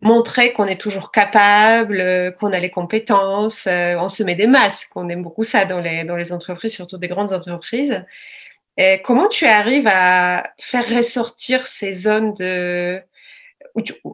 [0.01, 3.67] montrer qu'on est toujours capable, euh, qu'on a les compétences.
[3.67, 6.97] on se met des masques, on aime beaucoup ça dans les, dans les entreprises, surtout
[6.97, 8.03] des grandes entreprises
[9.03, 13.01] comment tu arrives à faire ressortir ces zones de,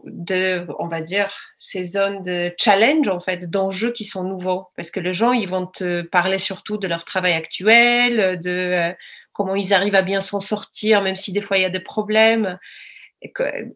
[0.05, 4.91] de, on va dire, ces zones de challenge, en fait, d'enjeux qui sont nouveaux Parce
[4.91, 8.93] que les gens, ils vont te parler surtout de leur travail actuel, de euh,
[9.33, 11.79] comment ils arrivent à bien s'en sortir, même si des fois il y a des
[11.79, 12.57] problèmes.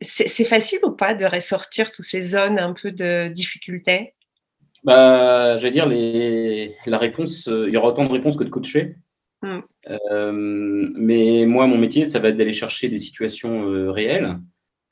[0.02, 4.14] C'est facile ou pas de ressortir toutes ces zones un peu de difficulté
[4.84, 8.50] bah, J'allais dire, les, la réponse, euh, il y aura autant de réponses que de
[8.50, 8.96] coachés.
[9.42, 9.60] Mm.
[9.90, 14.38] Euh, mais moi, mon métier, ça va être d'aller chercher des situations euh, réelles.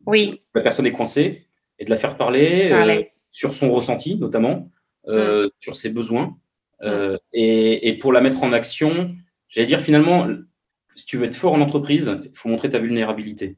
[0.07, 0.41] Oui.
[0.55, 1.45] La personne est coincée
[1.79, 4.71] et de la faire parler, euh, sur son ressenti notamment,
[5.05, 5.47] mm.
[5.59, 6.37] sur ses besoins.
[6.81, 7.17] Mm.
[7.33, 9.15] Et, et, pour la mettre en action,
[9.47, 10.27] j'allais dire finalement,
[10.95, 13.57] si tu veux être fort en entreprise, il faut montrer ta vulnérabilité.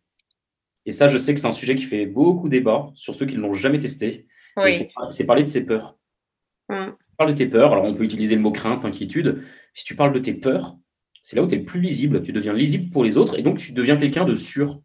[0.86, 3.36] Et ça, je sais que c'est un sujet qui fait beaucoup débat sur ceux qui
[3.36, 4.28] ne l'ont jamais testé.
[4.58, 4.74] Oui.
[5.12, 5.98] C'est parler de ses peurs.
[6.68, 7.74] Parle de tes peurs.
[7.74, 9.44] Alors, on peut utiliser le mot crainte, inquiétude.
[9.74, 10.78] Si tu parles de tes peurs,
[11.22, 12.22] c'est là où tu es le plus lisible.
[12.22, 14.82] Tu deviens lisible pour les autres et donc tu deviens quelqu'un de sûr.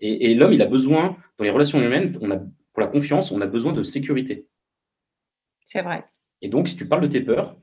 [0.00, 3.40] Et, l'homme, il a besoin, dans les relations humaines, on a, pour la confiance, on
[3.40, 4.46] a besoin de sécurité.
[5.62, 6.04] C'est vrai.
[6.40, 7.56] Et donc, si tu parles de tes peurs,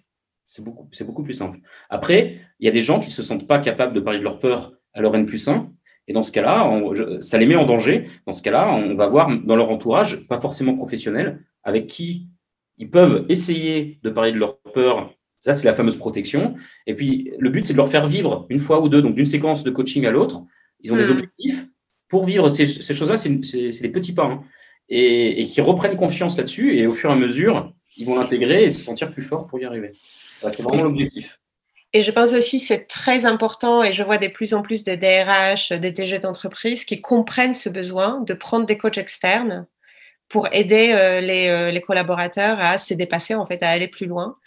[0.45, 1.59] c'est beaucoup, beaucoup plus simple.
[1.89, 4.23] Après, il y a des gens qui ne se sentent pas capables de parler de
[4.23, 5.71] leurs peurs à leur N plus 1.
[6.07, 6.71] Et dans ce cas-là,
[7.19, 8.07] ça les met en danger.
[8.25, 12.29] Dans ce cas-là, on va voir dans leur entourage, pas forcément professionnel, avec qui
[12.77, 16.55] ils peuvent essayer de parler de leurs peurs ça, c'est la fameuse protection.
[16.87, 19.25] Et puis, le but, c'est de leur faire vivre une fois ou deux, donc d'une
[19.25, 20.43] séquence de coaching à l'autre.
[20.81, 21.11] Ils ont des hmm.
[21.11, 21.65] objectifs.
[22.09, 24.25] Pour vivre ces, choses-là, c'est des petits pas.
[24.25, 24.43] Hein.
[24.89, 26.77] Et, qui reprennent confiance là-dessus.
[26.77, 29.59] Et au fur et à mesure, ils vont l'intégrer et se sentir plus forts pour
[29.59, 29.91] y arriver.
[30.41, 31.39] c'est vraiment l'objectif.
[31.93, 34.97] Et je pense aussi c'est très important, et je vois de plus en plus des
[34.97, 39.65] DRH, des DG d'entreprise qui comprennent ce besoin de prendre des coachs externes
[40.29, 44.05] pour aider euh, les, euh, les, collaborateurs à se dépasser, en fait, à aller plus
[44.05, 44.37] loin.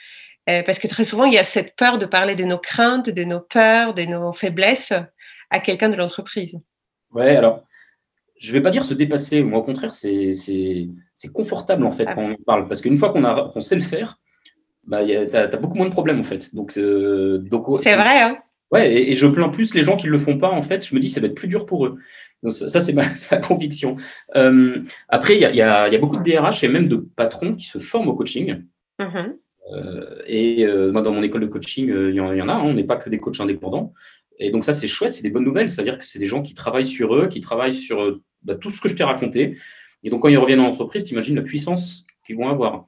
[0.48, 3.08] Euh, parce que très souvent, il y a cette peur de parler de nos craintes,
[3.08, 4.92] de nos peurs, de nos faiblesses
[5.50, 6.60] à quelqu'un de l'entreprise.
[7.12, 7.64] Ouais, alors,
[8.38, 10.32] je ne vais pas dire se dépasser, moi au contraire, c'est
[11.32, 12.14] confortable en fait ah.
[12.14, 12.66] quand on parle.
[12.68, 14.18] Parce qu'une fois qu'on sait le faire,
[14.86, 16.54] bah, tu as, beaucoup moins de problèmes en fait.
[16.54, 17.42] Donc, euh,
[17.82, 18.22] c'est vrai.
[18.22, 18.38] Hein
[18.70, 20.86] ouais, et, je plains plus les gens qui ne le font pas en fait.
[20.86, 21.98] Je me dis ça va être plus dur pour eux.
[22.42, 23.04] Donc, ça, c'est ma,
[23.38, 23.96] conviction.
[24.36, 27.66] Euh, après, il y a, y a, beaucoup de DRH et même de patrons qui
[27.66, 28.62] se forment au coaching.
[28.98, 29.36] Mm-hmm.
[29.72, 32.74] Euh, et euh, moi, dans mon école de coaching, il y, en a, hein, on
[32.74, 33.92] n'est pas que des coachs indépendants.
[34.40, 35.70] Et donc ça, c'est chouette, c'est des bonnes nouvelles.
[35.70, 38.80] C'est-à-dire que c'est des gens qui travaillent sur eux, qui travaillent sur bah, tout ce
[38.80, 39.56] que je t'ai raconté.
[40.02, 42.86] Et donc quand ils reviennent en entreprise, tu imagines la puissance qu'ils vont avoir.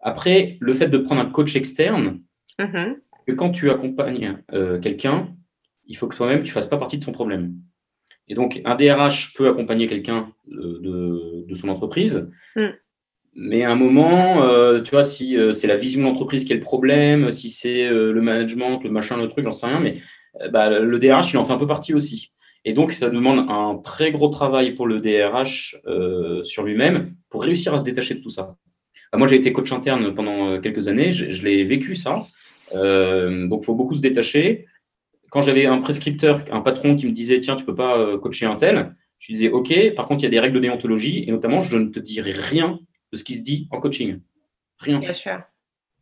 [0.00, 2.20] Après, le fait de prendre un coach externe,
[2.58, 2.94] mm-hmm.
[3.26, 4.38] que quand tu accompagnes
[4.80, 5.34] quelqu'un,
[5.86, 7.54] il faut que toi-même, tu ne fasses pas partie de son problème.
[8.28, 12.68] Et donc, un DRH peut accompagner quelqu'un de, de, son entreprise, mm.
[13.34, 16.52] Mais à un moment, euh, tu vois, si euh, c'est la vision de l'entreprise qui
[16.52, 19.80] est le problème, si c'est euh, le management, le machin, le truc, j'en sais rien,
[19.80, 19.96] mais
[20.50, 22.32] bah, le DRH, il en fait un peu partie aussi.
[22.64, 25.76] Et donc, ça demande un très gros travail pour le DRH
[26.44, 28.56] sur lui-même pour réussir à se détacher de tout ça.
[29.12, 32.26] Bah, moi, j'ai été coach interne pendant quelques années, je, l'ai vécu ça.
[32.72, 34.66] donc, il faut beaucoup se détacher.
[35.30, 38.56] Quand j'avais un prescripteur, un patron qui me disait, tiens, tu peux pas coacher un
[38.56, 41.60] tel, je disais, OK, par contre, il y a des règles de déontologie, et notamment,
[41.60, 42.80] je ne te dirai rien
[43.12, 44.18] de ce qui se dit en coaching.
[44.78, 44.98] Rien.
[44.98, 45.40] Bien sûr.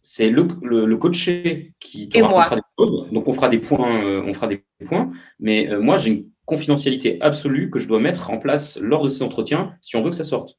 [0.02, 3.08] C'est le, le, coaché qui te racontera des choses.
[3.12, 5.10] Donc, on fera des points, euh, on fera des points.
[5.38, 9.08] Mais euh, moi, j'ai une confidentialité absolue que je dois mettre en place lors de
[9.08, 10.58] ces entretiens si on veut que ça sorte.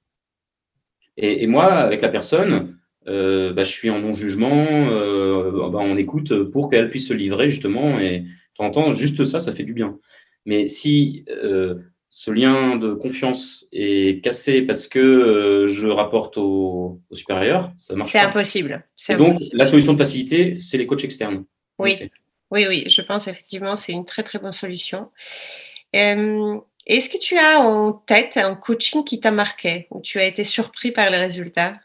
[1.18, 2.78] Et, moi, avec la personne,
[3.08, 4.66] euh, bah, je suis en non-jugement,
[5.70, 8.00] bah, on écoute pour qu'elle puisse se livrer justement.
[8.00, 8.26] Et de
[8.56, 10.00] temps en temps, juste ça, ça fait du bien.
[10.46, 11.26] Mais si
[12.14, 18.12] ce lien de confiance est cassé parce que euh, je rapporte au, supérieur, ça marche
[18.12, 18.86] C'est impossible.
[19.18, 21.46] donc, la solution de facilité, c'est les coachs externes.
[21.80, 22.12] Oui,
[22.52, 25.10] oui, oui, je pense effectivement c'est une très très bonne solution.
[25.96, 30.26] Euh, est-ce que tu as en tête un coaching qui t'a marqué, où tu as
[30.26, 31.80] été surpris par les résultats?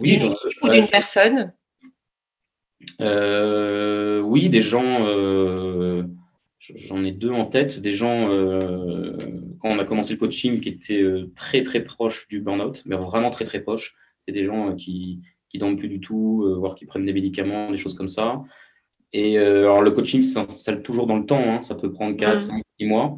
[0.00, 1.52] Oui, d'une ou d'une personne?
[3.00, 5.06] Euh, Oui, des gens
[6.74, 9.16] J'en ai deux en tête, des gens, euh,
[9.60, 12.96] quand on a commencé le coaching, qui étaient euh, très très proches du burn-out, mais
[12.96, 13.94] vraiment très très proches.
[14.26, 17.70] C'est des gens euh, qui qui dorment plus du tout, voire qui prennent des médicaments,
[17.70, 18.42] des choses comme ça.
[19.12, 21.62] Et alors le coaching s'installe toujours dans le temps, hein.
[21.62, 23.16] ça peut prendre 4, 5, 6 mois.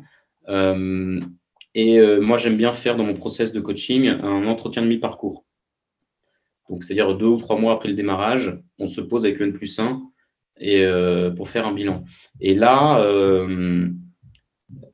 [1.75, 5.47] et moi j'aime bien faire dans mon process de coaching un entretien de mi-parcours.
[6.69, 9.53] Donc c'est-à-dire deux ou trois mois après le démarrage, on se pose avec le N
[9.55, 10.03] plus 1
[10.61, 12.05] et, euh, pour faire un bilan.
[12.41, 13.89] Et là, euh,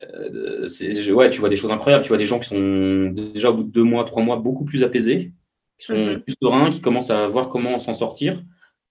[0.03, 2.05] euh, ouais, tu vois des choses incroyables.
[2.05, 4.65] Tu vois des gens qui sont déjà au bout de deux mois, trois mois, beaucoup
[4.65, 5.33] plus apaisés,
[5.79, 6.21] qui sont mhm.
[6.21, 8.43] plus sereins, qui commencent à voir comment s'en sortir.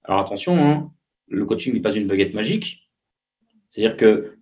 [0.04, 0.92] Alors attention, hein,
[1.28, 2.90] le coaching n'est pas une baguette magique.
[3.70, 4.38] C'est-à-dire que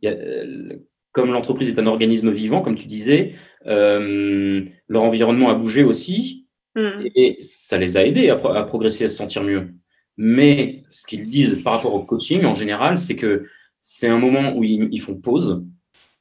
[1.14, 7.08] comme l'entreprise est un organisme vivant, comme tu disais, leur environnement a bougé aussi, mhm.
[7.16, 9.74] et, ça les a aidés à, à, progresser, à se sentir mieux.
[10.18, 13.46] Mais ce qu'ils disent par rapport au coaching en général, c'est que
[13.80, 15.64] c'est un moment où ils, font pause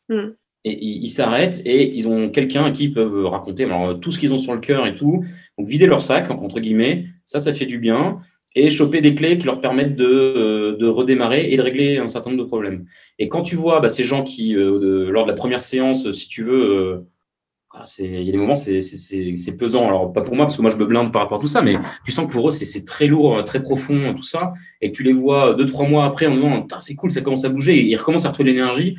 [0.09, 0.31] hmm.
[0.65, 3.69] et ils s'arrêtent et ils ont quelqu'un à qui ils peuvent raconter
[4.01, 5.25] tout ce qu'ils ont sur le cœur et tout.
[5.59, 8.21] Donc vider leur sac, entre guillemets, ça, ça fait du bien
[8.57, 12.31] et choper des clés qui leur permettent de, euh, redémarrer et de régler un certain
[12.31, 12.85] nombre de problèmes.
[13.19, 16.29] Et quand tu vois bah, ces gens qui, euh, lors de la première séance, si
[16.29, 17.07] tu veux, euh,
[17.99, 19.87] il y a des moments, c'est pesant.
[19.87, 21.63] Alors, pas pour moi, parce que moi, je me blinde par rapport à tout ça,
[21.63, 24.53] mais tu sens que pour eux, c'est très lourd, très profond, tout ça.
[24.81, 27.49] Et tu les vois deux, trois mois après en disant, c'est cool, ça commence à
[27.49, 27.77] bouger.
[27.77, 28.97] Et ils recommencent à retrouver l'énergie.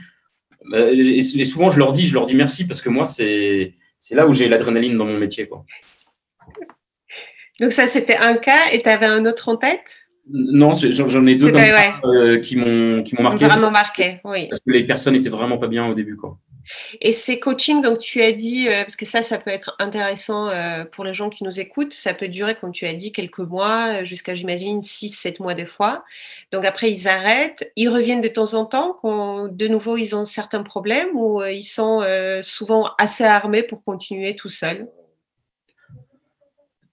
[0.70, 3.74] Bah, et souvent, je leur dis, je leur dis merci parce que moi, c'est
[4.12, 5.48] là où j'ai l'adrénaline dans mon métier.
[5.48, 5.66] Quoi.
[7.60, 9.98] Donc, ça, c'était un cas et tu avais un autre en tête?
[10.34, 13.46] Non, j'en ai deux comme ça, euh, qui m'ont marqué.
[13.46, 14.48] Vraiment marqué, oui.
[14.50, 16.16] Parce que les personnes étaient vraiment pas bien au début.
[16.16, 16.38] Quoi.
[17.02, 20.50] Et ces coachings, donc tu as dit, euh, parce que ça, ça peut être intéressant
[20.50, 23.40] euh, pour les gens qui nous écoutent, ça peut durer, comme tu as dit, quelques
[23.40, 26.04] mois, jusqu'à, j'imagine, 6, 7 mois des fois.
[26.52, 30.26] Donc après, ils arrêtent, ils reviennent de temps en temps, quand de nouveau, ils ont
[30.26, 32.04] certains problèmes ou ils sont
[32.42, 34.88] souvent assez armés pour continuer tout seuls?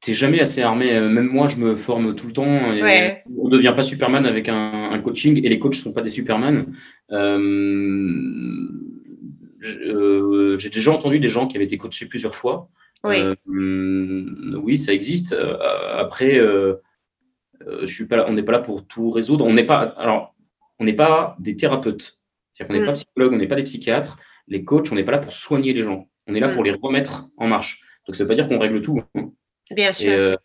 [0.01, 0.95] T'es jamais assez armé.
[0.95, 2.73] Euh, même moi, je me forme tout le temps.
[2.73, 6.03] Et On ne devient pas Superman avec un, coaching et les coachs ne sont pas
[6.03, 6.67] des Superman.
[7.11, 8.69] Euh, euh,
[9.61, 12.69] j'ai déjà entendu des gens qui avaient été coachés plusieurs fois.
[13.05, 13.17] Oui,
[13.47, 15.35] oui ça existe.
[15.97, 19.45] Après, je suis pas, on n'est pas là pour tout résoudre.
[19.45, 20.35] On n'est pas, alors,
[20.79, 22.19] on n'est pas des thérapeutes.
[22.53, 22.95] C'est-à-dire qu'on n'est pas mm.
[22.95, 24.19] psychologue, on n'est pas des psychiatres.
[24.49, 26.09] Les coachs, on n'est pas là pour soigner les gens.
[26.27, 26.55] On est là mm.
[26.55, 27.81] pour les remettre en marche.
[28.07, 29.03] Donc, ça ne veut pas dire qu'on règle tout.
[29.15, 29.31] Hein.
[29.71, 30.11] Bien sûr.
[30.13, 30.37] Euh,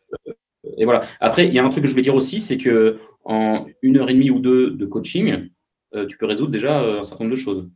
[0.78, 1.02] et, voilà.
[1.20, 3.98] Après, il y a un truc que je voulais dire aussi, c'est que en une
[3.98, 5.50] heure et demie ou deux de coaching,
[5.96, 7.70] euh, tu peux résoudre déjà euh, un certain nombre de choses.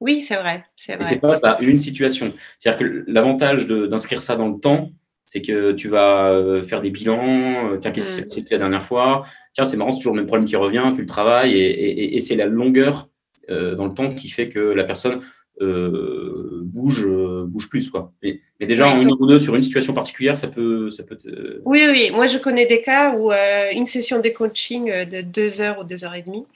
[0.00, 0.64] Oui, c'est vrai.
[0.76, 1.18] C'est vrai.
[1.18, 2.32] pas ça, une situation.
[2.58, 4.90] C'est-à-dire que l'avantage d'inscrire ça dans le temps,
[5.26, 7.78] c'est que tu vas faire des bilans.
[7.80, 9.24] Tiens, qu'est-ce qui s'est passé la dernière fois?
[9.52, 10.90] Tiens, c'est marrant, c'est toujours le même problème qui revient.
[10.94, 13.08] Tu le travailles et, et c'est la longueur
[13.48, 15.20] dans le temps qui fait que la personne
[15.62, 17.90] euh, bouge, euh, bouge plus.
[17.90, 18.12] Quoi.
[18.22, 20.88] Mais, déjà, en une ou deux sur une situation particulière, ça peut.
[20.88, 21.18] Ça peut
[21.66, 22.10] Oui, oui.
[22.14, 25.84] Moi, je connais des cas où euh, une session de coaching de deux heures ou
[25.84, 26.46] deux heures et demie,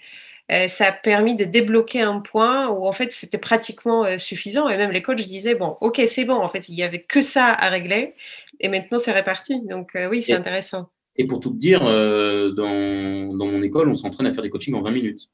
[0.49, 4.91] ça a permis de débloquer un point où en fait c'était pratiquement suffisant et même
[4.91, 7.71] les coachs disaient bon ok c'est bon en fait il y avait que ça à
[7.71, 8.15] régler
[8.61, 10.91] et maintenant c'est réparti donc oui c'est intéressant.
[11.17, 14.75] Et pour tout te dire dans, dans mon école on s'entraîne à faire des coachings
[14.75, 15.31] en 20 minutes.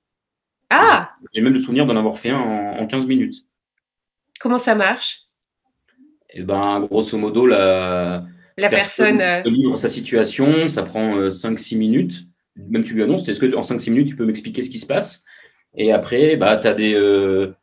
[0.70, 3.44] Ah J'ai même le souvenir d'en avoir fait un en, en 15 minutes.
[4.38, 5.26] Comment ça marche?
[6.32, 8.24] Eh ben, grosso modo, la,
[8.56, 12.26] la personne, personne euh, livre sa situation, ça prend 5-6 euh, minutes.
[12.68, 14.86] Même tu lui annonces, est-ce que en 5-6 minutes, tu peux m'expliquer ce qui se
[14.86, 15.24] passe?
[15.76, 16.94] Et après, bah, tu as des.
[16.94, 17.54] Euh,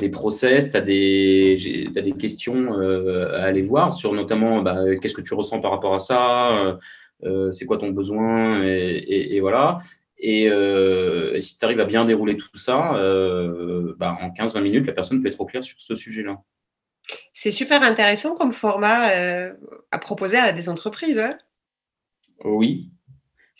[0.00, 5.20] des process, tu as, des, des questions à aller voir sur notamment bah, qu'est-ce que
[5.20, 6.78] tu ressens par rapport à ça,
[7.52, 9.76] c'est quoi ton besoin, et, voilà.
[10.18, 10.50] Et,
[11.38, 12.90] si tu arrives à bien dérouler tout ça,
[13.96, 16.40] bah, en 15-20 minutes, la personne peut être au clair sur ce sujet-là.
[17.32, 19.12] C'est super intéressant comme format
[19.92, 21.20] à proposer à des entreprises.
[21.20, 21.38] Hein?
[22.44, 22.90] oui.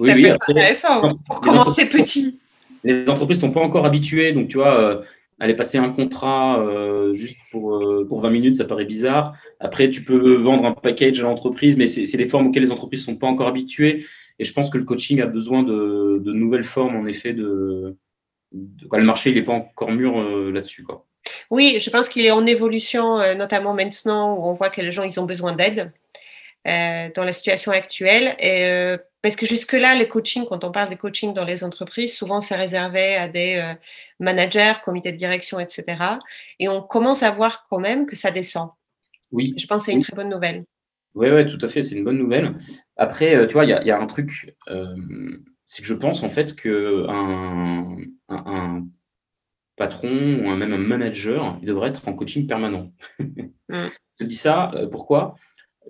[0.01, 2.39] Oui, oui, intéressant pour commencer petit.
[2.83, 5.03] Les entreprises ne sont pas encore habituées, donc tu vois, euh,
[5.39, 9.35] aller passer un contrat euh, juste pour, euh, pour 20 minutes, ça paraît bizarre.
[9.61, 13.07] Après, tu peux vendre un package à l'entreprise, mais c'est des formes auxquelles les entreprises
[13.07, 14.05] ne sont pas encore habituées.
[14.39, 17.97] Et je pense que le coaching a besoin de, de nouvelles formes, en effet, de,
[18.53, 20.19] le marché, n'est pas encore mûr
[20.53, 20.85] là-dessus.
[21.51, 25.05] Oui, je pense qu'il est en évolution, notamment maintenant où on voit que les gens
[25.05, 25.93] ils ont besoin d'aide.
[26.67, 28.37] Euh, dans la situation actuelle.
[28.39, 32.17] Et, euh, parce que jusque-là, le coaching, quand on parle de coaching dans les entreprises,
[32.17, 33.75] souvent c'est réservé à des euh,
[34.19, 35.85] managers, comités de direction, etc.
[36.59, 38.71] Et on commence à voir quand même que ça descend.
[39.31, 39.53] Oui.
[39.59, 40.65] Je pense que c'est une très bonne nouvelle.
[41.15, 42.55] Oui, oui, tout à fait, c'est une bonne nouvelle.
[42.97, 44.57] Après, tu vois, il y, a un truc,
[45.65, 47.99] c'est que je pense en fait qu'un
[48.31, 48.87] un,
[49.77, 52.91] patron ou même un manager, il devrait être en coaching permanent.
[53.69, 53.89] Mm.
[54.21, 55.35] Je dis ça, pourquoi?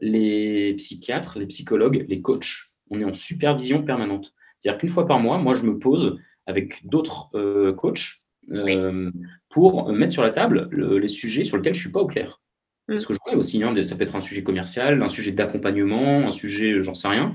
[0.00, 2.54] Les psychiatres, les psychologues, les coachs,
[2.90, 4.34] on est en supervision permanente.
[4.58, 8.12] C'est-à-dire qu'une fois par mois, moi, je me pose avec d'autres euh, coachs
[8.52, 9.10] euh,
[9.48, 12.40] pour mettre sur la table les sujets sur lesquels je ne suis pas au clair.
[12.88, 12.94] Mm.
[12.94, 16.26] Parce que je vois aussi, hein, ça peut être un sujet commercial, un sujet d'accompagnement,
[16.26, 17.34] un sujet, j'en sais rien.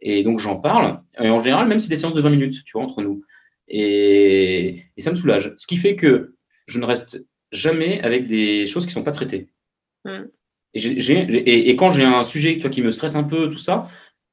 [0.00, 1.00] Et donc, j'en parle.
[1.20, 3.22] Et en général, même si c'est des séances de 20 minutes, tu vois, entre nous.
[3.66, 5.52] Et, ça me soulage.
[5.56, 6.34] Ce qui fait que
[6.66, 9.48] je ne reste jamais avec des choses qui ne sont pas traitées.
[10.78, 13.88] Et, quand j'ai un sujet tu vois, qui me stresse un peu, tout ça,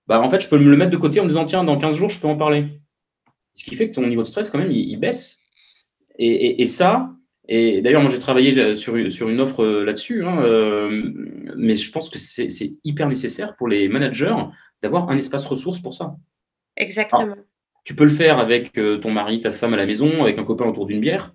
[0.08, 1.78] bah, en fait, je peux me le mettre de côté en me disant, tiens, dans
[1.78, 2.68] 15 jours, je peux en parler.
[3.54, 5.40] Ce qui fait que ton niveau de stress, quand même, il, baisse.
[6.18, 7.10] Et, ça,
[7.48, 11.12] et d'ailleurs, moi, j'ai travaillé sur, sur une offre euh, là-dessus, hein, euh,
[11.56, 14.36] mais je pense que c'est hyper nécessaire pour les managers
[14.82, 16.16] d'avoir un espace ressource pour ça.
[16.78, 17.36] Exactement.
[17.86, 20.44] tu peux le faire avec euh, ton mari, ta femme à la maison, avec un
[20.44, 21.34] copain autour d'une bière,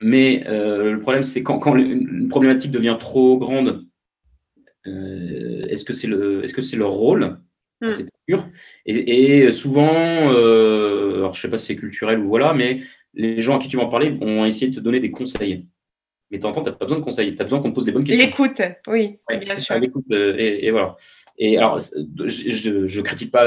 [0.00, 3.85] mais le problème, c'est quand, quand une problématique devient trop grande euh,
[5.68, 7.38] est-ce que c'est le, est-ce que c'est leur rôle?
[7.80, 7.90] Hmm.
[7.90, 8.48] C'est sûr.
[8.86, 12.80] Et, souvent, euh, alors je sais pas si c'est culturel ou voilà, mais
[13.14, 15.66] les gens à qui tu vas en parler vont essayer de te donner des conseils.
[16.30, 17.84] Mais tu entends, tu n'as pas besoin de conseils, tu as besoin qu'on te pose
[17.84, 18.26] des bonnes questions.
[18.26, 19.76] L'écoute, oui, bien sûr.
[20.10, 20.96] Euh, et, voilà.
[21.38, 23.46] Et alors, je ne critique pas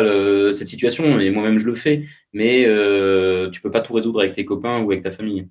[0.53, 4.33] cette situation, et moi-même je le fais, mais euh, tu peux pas tout résoudre avec
[4.33, 5.47] tes copains ou avec ta famille.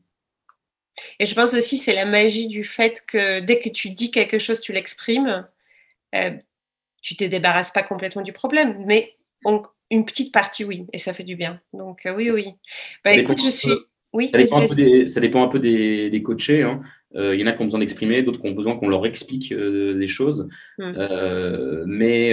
[1.21, 4.39] Et je pense aussi c'est la magie du fait que dès que tu dis quelque
[4.39, 5.47] chose, tu l'exprimes.
[6.15, 6.37] Euh,
[7.03, 9.17] tu te débarrasses pas complètement du problème, mais
[9.91, 11.61] une petite partie, oui, et ça fait du bien.
[11.73, 12.53] Donc euh, oui, oui.
[13.05, 13.71] Bah, écoute, je suis.
[14.15, 16.63] Oui, ça, dépend un peu des, ça dépend un peu des, des coachés.
[16.63, 16.81] Hein.
[17.15, 19.05] Euh, il y en a qui ont besoin d'exprimer, d'autres qui ont besoin qu'on leur
[19.05, 20.49] explique des choses.
[20.79, 21.85] Hum.
[21.87, 22.33] mais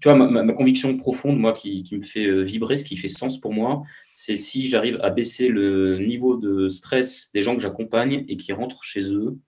[0.00, 3.40] tu vois, ma, conviction profonde, moi, qui, qui, me fait vibrer, ce qui fait sens
[3.40, 8.24] pour moi, c'est si j'arrive à baisser le niveau de stress des gens que j'accompagne
[8.28, 9.38] et qui rentrent chez eux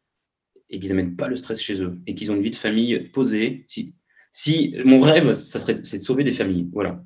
[0.70, 2.98] et qu'ils n'amènent pas le stress chez eux et qu'ils ont une vie de famille
[3.12, 3.64] posée.
[3.66, 3.94] Si,
[4.30, 6.68] si mon rêve, ça serait, c'est de sauver des familles.
[6.72, 7.02] Voilà.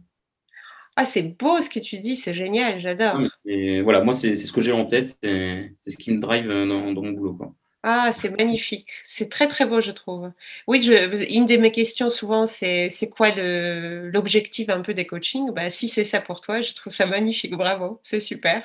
[0.97, 3.21] Ah, c'est beau ce que tu dis, c'est génial, j'adore.
[3.47, 6.93] Et voilà, moi, c'est, ce que j'ai en tête, c'est ce qui me drive dans,
[6.93, 7.35] dans mon boulot.
[7.35, 7.55] Quoi.
[7.83, 8.89] Ah, c'est magnifique.
[9.05, 10.31] C'est très, très beau, je trouve.
[10.67, 15.51] Oui, je, une de mes questions souvent, c'est c'est quoi l'objectif un peu des coachings?
[15.53, 17.53] Bah, Si c'est ça pour toi, je trouve ça magnifique.
[17.53, 18.65] Bravo, c'est super.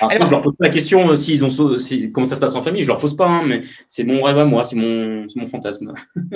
[0.00, 1.76] Alors, je leur pose pas la question euh, s'ils ont,
[2.12, 4.38] comment ça se passe en famille, je leur pose pas, hein, mais c'est mon rêve
[4.38, 5.94] à moi, c'est mon, mon fantasme.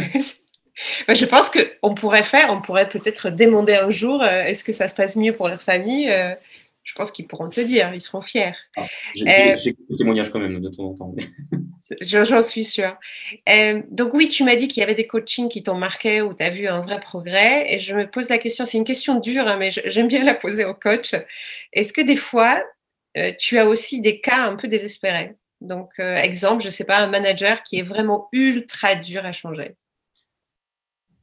[1.06, 4.72] Bah, je pense qu'on pourrait faire, on pourrait peut-être demander un jour, euh, est-ce que
[4.72, 6.34] ça se passe mieux pour leur famille euh,
[6.84, 8.54] je pense qu'ils pourront te dire, ils seront fiers.
[8.76, 11.14] Ah, j'ai des témoignages quand même de temps en temps.
[12.00, 12.96] J'en suis sûre.
[13.48, 16.34] Euh, donc oui, tu m'as dit qu'il y avait des coachings qui t'ont marqué ou
[16.34, 17.72] tu as vu un vrai progrès.
[17.72, 20.34] Et je me pose la question, c'est une question dure, hein, mais j'aime bien la
[20.34, 21.14] poser au coach.
[21.72, 22.62] Est-ce que des fois,
[23.16, 25.34] euh, tu as aussi des cas un peu désespérés?
[25.60, 29.32] Donc, euh, exemple, je ne sais pas, un manager qui est vraiment ultra dur à
[29.32, 29.76] changer.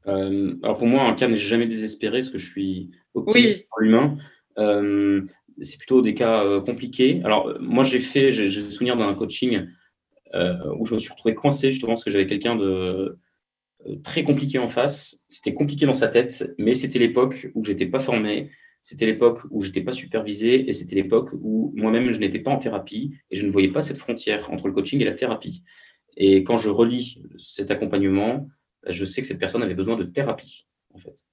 [0.06, 3.86] alors pour moi, un cas n'est jamais désespéré parce que je suis optimiste oui.
[3.88, 4.18] l'humain
[5.62, 7.22] c'est plutôt des cas compliqués.
[7.26, 9.68] Alors, moi, j'ai fait, j'ai le souvenir d'un coaching
[10.34, 13.18] où je me suis retrouvé coincé justement parce que j'avais quelqu'un de
[13.88, 15.22] euh, très compliqué en face.
[15.30, 18.50] C'était compliqué dans sa tête, mais c'était l'époque où j'étais pas formé,
[18.82, 22.58] c'était l'époque où j'étais pas supervisé et c'était l'époque où moi-même je n'étais pas en
[22.58, 25.64] thérapie et je ne voyais pas cette frontière entre le coaching et la thérapie.
[26.18, 28.50] Et quand je relis cet accompagnement,
[28.86, 31.26] je sais que cette personne avait besoin de thérapie en fait.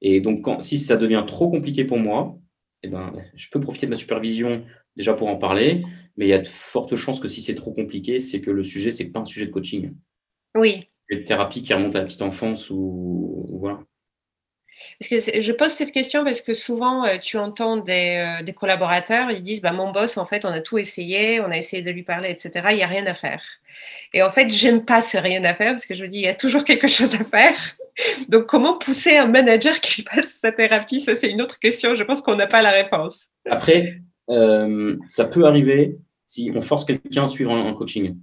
[0.00, 2.38] Et donc si ça devient trop compliqué pour moi,
[2.82, 4.64] eh ben, je peux profiter de ma supervision
[4.96, 5.84] déjà pour en parler,
[6.16, 8.62] mais il y a de fortes chances que si c'est trop compliqué, c'est que le
[8.62, 9.92] sujet, c'est pas un sujet de coaching.
[10.54, 10.88] Oui.
[11.08, 13.80] Une thérapie qui remonte à la petite enfance ou, voilà.
[14.98, 19.30] Parce que je pose cette question parce que souvent, euh, tu entends des, des, collaborateurs,
[19.30, 21.90] ils disent bah, Mon boss, en fait, on a tout essayé, on a essayé de
[21.90, 22.66] lui parler, etc.
[22.70, 23.42] Il n'y a rien à faire.
[24.12, 26.24] Et en fait, j'aime pas ce rien à faire parce que je me dis Il
[26.24, 27.56] y a toujours quelque chose à faire.
[28.28, 31.00] Donc, comment pousser un manager qui passe sa thérapie?
[31.00, 31.94] Ça, c'est une autre question.
[31.94, 33.26] Je pense qu'on n'a pas la réponse.
[33.48, 34.00] Après,
[34.30, 38.16] euh, ça peut arriver si on force quelqu'un à suivre un, coaching.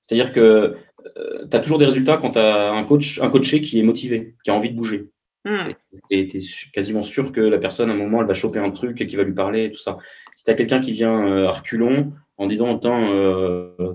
[0.00, 0.76] C'est-à-dire que
[1.16, 3.82] euh, tu as toujours des résultats quand tu as un, coach, un coaché qui est
[3.82, 5.10] motivé, qui a envie de bouger.
[5.44, 5.70] Hmm.
[6.10, 6.40] Et tu es
[6.72, 9.16] quasiment sûr que la personne, à un moment, elle va choper un truc et qui
[9.16, 9.98] va lui parler et tout ça.
[10.34, 13.06] Si tu as quelqu'un qui vient euh, à reculons en disant Attends,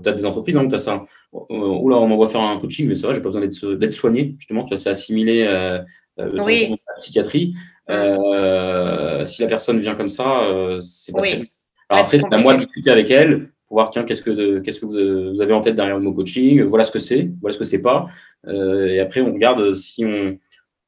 [0.02, 1.04] tu as des entreprises hein, tu as ça.
[1.32, 4.36] Oh là, on m'envoie faire un coaching, mais ça va, j'ai pas besoin d'être soigné.
[4.38, 5.84] Justement, tu vois, c'est assimilé à
[6.18, 7.54] la psychiatrie.
[7.90, 11.50] Euh, si la personne vient comme ça, euh, c'est pas très
[11.88, 14.80] Alors après, c'est à moi de discuter avec elle pour voir tiens, qu'est-ce que, qu'est-ce
[14.80, 17.58] que vous avez en tête derrière le mot coaching, voilà ce que c'est, voilà ce
[17.58, 18.08] que c'est pas.
[18.46, 20.38] Euh, et après, on regarde si on,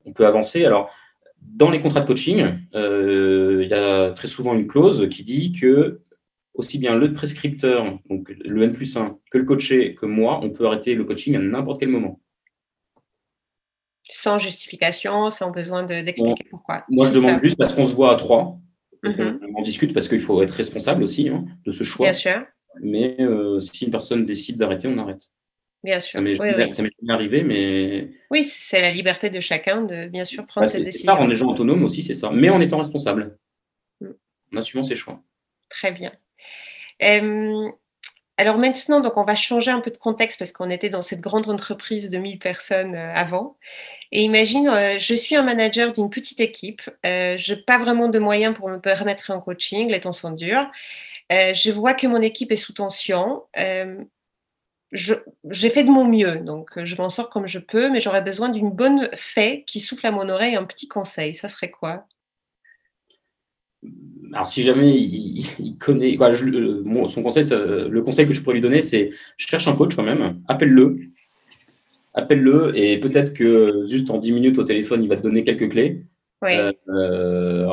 [0.05, 0.65] on, peut avancer.
[0.65, 0.91] Alors,
[1.41, 6.01] dans les contrats de coaching, il y a très souvent une clause qui dit que
[6.55, 10.51] aussi bien le prescripteur, donc le N plus 1, que le coaché, que moi, on
[10.51, 12.21] peut arrêter le coaching à n'importe quel moment
[14.17, 16.85] sans justification, sans besoin d'expliquer pourquoi.
[16.89, 18.59] Moi, je demande plus parce qu'on se voit à trois.
[19.03, 19.41] Mhm.
[19.55, 22.07] On, discute parce qu'il faut être responsable aussi hein, de ce choix.
[22.07, 22.43] Bien sûr.
[22.81, 25.23] Mais euh, si une personne décide d'arrêter, on arrête.
[25.85, 26.13] Bien sûr.
[26.13, 28.11] Ça m'est jamais arrivé, mais.
[28.31, 31.13] Oui, c'est la liberté de chacun de bien sûr prendre ses décisions.
[31.13, 32.31] Ça, en étant autonome aussi, c'est ça.
[32.31, 33.39] Mais en étant responsable.
[34.01, 34.09] Mm.
[34.55, 35.23] En assumant ses choix.
[35.69, 36.13] Très bien.
[37.03, 37.71] Euh,
[38.39, 41.21] alors maintenant, donc on va changer un peu de contexte parce qu'on était dans cette
[41.21, 43.57] grande entreprise de 1000 personnes euh, avant.
[44.13, 48.09] Et imagine, euh, je suis un manager d'une petite équipe, euh, je n'ai pas vraiment
[48.09, 50.71] de moyens pour me permettre un coaching, les temps sont durs.
[51.31, 53.43] je vois que mon équipe est sous tension.
[54.93, 58.49] j'ai fait de mon mieux, donc je m'en sors comme je peux, mais j'aurais besoin
[58.49, 61.35] d'une bonne fée qui souffle à mon oreille un petit conseil.
[61.35, 62.07] Ça serait quoi?
[64.33, 68.83] Alors si jamais il, connaît, euh, son conseil, le conseil que je pourrais lui donner,
[68.83, 70.99] c'est cherche un coach quand même, appelle-le,
[72.15, 75.71] appelle-le et peut-être que juste en 10 minutes au téléphone, il va te donner quelques
[75.71, 76.05] clés.
[76.45, 77.67] Euh, euh,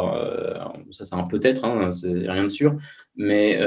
[0.92, 2.76] ça c'est un peut-être, hein, c'est rien de sûr.
[3.16, 3.60] Mais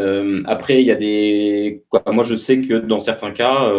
[0.47, 3.71] après, il y a des, moi je sais que dans certains cas,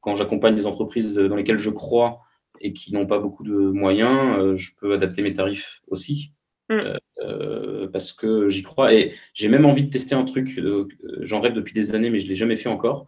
[0.00, 2.20] quand j'accompagne des entreprises dans lesquelles je crois
[2.60, 6.32] et qui n'ont pas beaucoup de moyens, je peux adapter mes tarifs aussi.
[6.68, 6.96] Mm.
[7.22, 8.94] Euh, parce que j'y crois.
[8.94, 10.88] Et j'ai même envie de tester un truc, euh,
[11.20, 13.06] j'en rêve depuis des années, mais je ne l'ai jamais fait encore.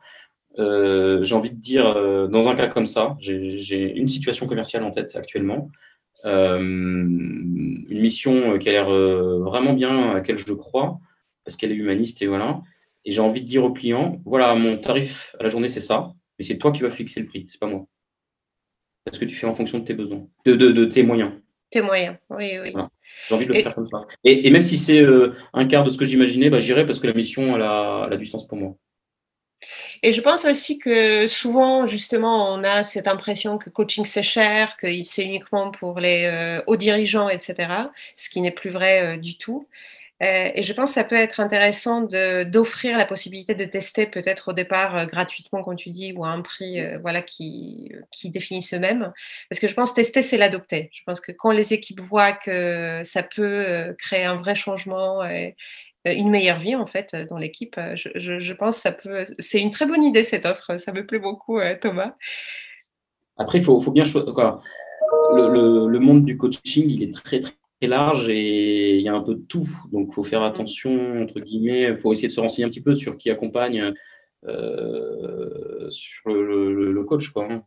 [0.58, 1.94] Euh, j'ai envie de dire,
[2.28, 5.70] dans un cas comme ça, j'ai une situation commerciale en tête actuellement,
[6.24, 10.98] une mission qui a l'air vraiment bien, à laquelle je crois,
[11.44, 12.60] parce qu'elle est humaniste et voilà.
[13.04, 16.12] Et j'ai envie de dire au client, voilà, mon tarif à la journée, c'est ça,
[16.38, 17.86] mais c'est toi qui vas fixer le prix, c'est pas moi.
[19.04, 21.32] Parce que tu fais en fonction de tes besoins, de, de, tes moyens.
[21.70, 22.72] Tes moyens, oui, oui.
[23.28, 24.06] J'ai envie de le faire comme ça.
[24.22, 27.06] Et, même si c'est euh, un quart de ce que j'imaginais, bah, j'irai parce que
[27.06, 28.74] la mission, elle a, du sens pour moi.
[30.02, 34.76] Et je pense aussi que souvent, justement, on a cette impression que coaching c'est cher,
[34.76, 37.68] que c'est uniquement pour les euh, hauts dirigeants, etc.
[38.16, 39.66] Ce qui n'est plus vrai euh, du tout.
[40.22, 44.50] Euh, et je pense que ça peut être intéressant d'offrir la possibilité de tester peut-être
[44.50, 48.30] au départ euh, gratuitement, comme tu dis, ou à un prix euh, voilà, qui, qui
[48.30, 49.12] définisse eux-mêmes.
[49.50, 50.90] Parce que je pense tester, c'est l'adopter.
[50.92, 55.56] Je pense que quand les équipes voient que ça peut créer un vrai changement et
[56.04, 59.26] une meilleure vie, en fait, dans l'équipe, je, je, pense que ça peut...
[59.38, 60.76] C'est une très bonne idée, cette offre.
[60.76, 62.14] Ça me plaît beaucoup, Thomas.
[63.36, 64.32] Après, il faut, faut, bien choisir.
[65.32, 67.52] Le, le, le, monde du coaching, il est très, très
[67.86, 69.68] large et il y a un peu de tout.
[69.92, 72.80] Donc, il faut faire attention, entre guillemets, il faut essayer de se renseigner un petit
[72.80, 73.92] peu sur qui accompagne
[74.46, 77.30] euh, sur le, coach.
[77.30, 77.62] Quoi, hein,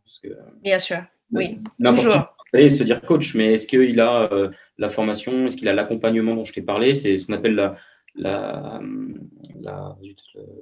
[0.62, 1.02] Bien sûr,
[1.32, 1.58] oui.
[1.78, 4.48] N'importe qui se dire coach, mais est-ce qu'il a euh,
[4.78, 6.94] la formation, est-ce qu'il a l'accompagnement dont je t'ai parlé?
[6.94, 7.76] C'est ce qu'on appelle la,
[8.14, 8.80] la,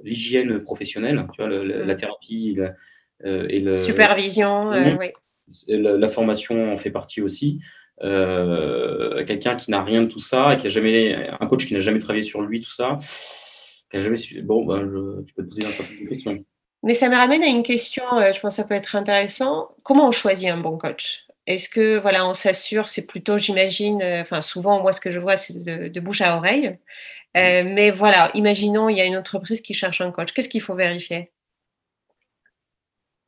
[0.03, 1.97] l'hygiène professionnelle, tu vois, la, mm.
[1.97, 2.57] thérapie
[3.25, 4.71] euh, et le supervision.
[4.99, 5.11] oui.
[5.69, 7.61] La, formation en fait partie aussi.
[8.03, 11.73] Euh, quelqu'un qui n'a rien de tout ça et qui a jamais, un coach qui
[11.73, 12.99] n'a jamais travaillé sur lui, tout ça,
[13.89, 16.09] qui a jamais su, bon, ben, je, tu peux te poser un certain nombre de
[16.09, 16.45] questions.
[16.83, 19.69] Mais ça me ramène à une question, euh, je pense que ça peut être intéressant.
[19.83, 21.25] Comment on choisit un bon coach?
[21.47, 25.19] Est-ce que voilà, on s'assure, c'est plutôt, j'imagine, euh, enfin souvent moi ce que je
[25.19, 26.77] vois c'est de, bouche à oreille.
[27.33, 30.33] mais voilà, imaginons il y a une entreprise qui cherche un coach.
[30.33, 31.31] Qu'est-ce qu'il faut vérifier?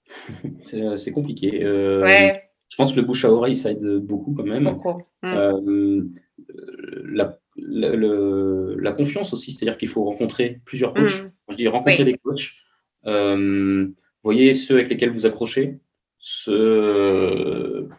[0.64, 1.66] C'est compliqué.
[1.66, 2.49] ouais.
[2.70, 4.64] Je pense que le bouche à oreille, ça aide beaucoup quand même.
[4.64, 5.26] Mmh.
[5.26, 6.04] Euh,
[7.06, 11.24] la, la, confiance aussi, c'est-à-dire qu'il faut rencontrer plusieurs coachs.
[11.24, 11.32] Mmh.
[11.50, 12.52] Je dis rencontrer des coachs.
[13.06, 13.88] Euh,
[14.24, 15.80] voyez ceux avec lesquels vous accrochez,
[16.20, 17.90] ceux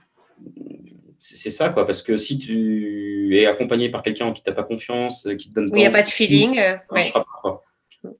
[1.18, 1.84] c'est ça, quoi.
[1.84, 5.50] Parce que si tu es accompagné par quelqu'un en qui tu n'as pas confiance, qui
[5.50, 5.76] te donne pas.
[5.76, 6.54] il n'y a pas de feeling.
[6.54, 7.62] Ça ne marchera pas.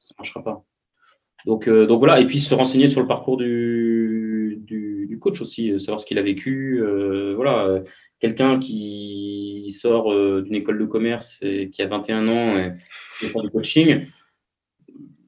[0.00, 0.64] Ça marchera pas.
[1.46, 2.20] Donc, donc voilà.
[2.20, 4.19] Et puis se renseigner sur le parcours du,
[5.20, 6.82] coach aussi, savoir ce qu'il a vécu.
[7.36, 7.82] voilà.
[8.18, 10.12] Quelqu'un qui sort
[10.42, 12.72] d'une école de commerce et qui a 21 ans et
[13.18, 14.06] qui fait du coaching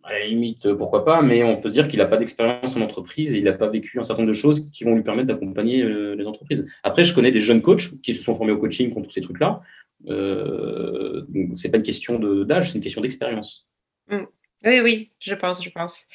[0.05, 2.77] à la limite, euh, pourquoi pas, mais on peut se dire qu'il n'a pas d'expérience
[2.77, 5.03] en entreprise et il n'a pas vécu un certain nombre de choses qui vont lui
[5.03, 6.67] permettre d'accompagner euh, les entreprises.
[6.83, 9.21] Après, je connais des jeunes coachs qui se sont formés au coaching, qui tous ces
[9.21, 9.63] trucs-là.
[10.09, 11.25] Euh,
[11.55, 13.69] ce n'est pas une question d'âge, c'est une question d'expérience.
[14.09, 14.25] Mm.
[14.65, 16.07] Oui, oui, je pense, je pense.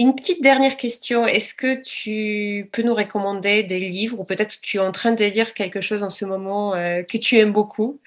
[0.00, 1.26] Une petite dernière question.
[1.26, 5.24] Est-ce que tu peux nous recommander des livres ou peut-être tu es en train de
[5.24, 8.00] lire quelque chose en ce moment que tu aimes beaucoup?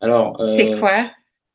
[0.00, 1.10] Alors, c'est quoi?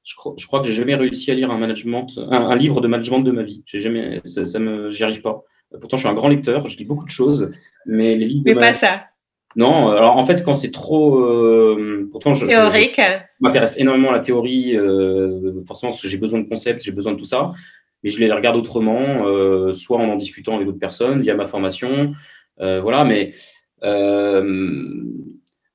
[0.10, 2.88] je crois, je crois que j'ai jamais réussi à lire un management, un, livre de
[2.88, 3.62] management de ma vie.
[3.68, 5.44] J'ai jamais, ça, me, j'y arrive pas.
[5.80, 7.52] Pourtant, je suis un grand lecteur, je lis beaucoup de choses,
[7.86, 8.42] mais les livres.
[8.46, 9.04] Mais pas ça.
[9.56, 13.02] Non, alors en fait, quand c'est trop, euh, pourtant, je, théorique.
[13.40, 14.76] m'intéresse énormément à la théorie.
[14.76, 17.52] Euh, forcément, parce que j'ai besoin de concepts, j'ai besoin de tout ça,
[18.04, 21.46] mais je les regarde autrement, euh, soit en en discutant avec d'autres personnes via ma
[21.46, 22.14] formation,
[22.58, 23.04] voilà.
[23.04, 23.32] Mais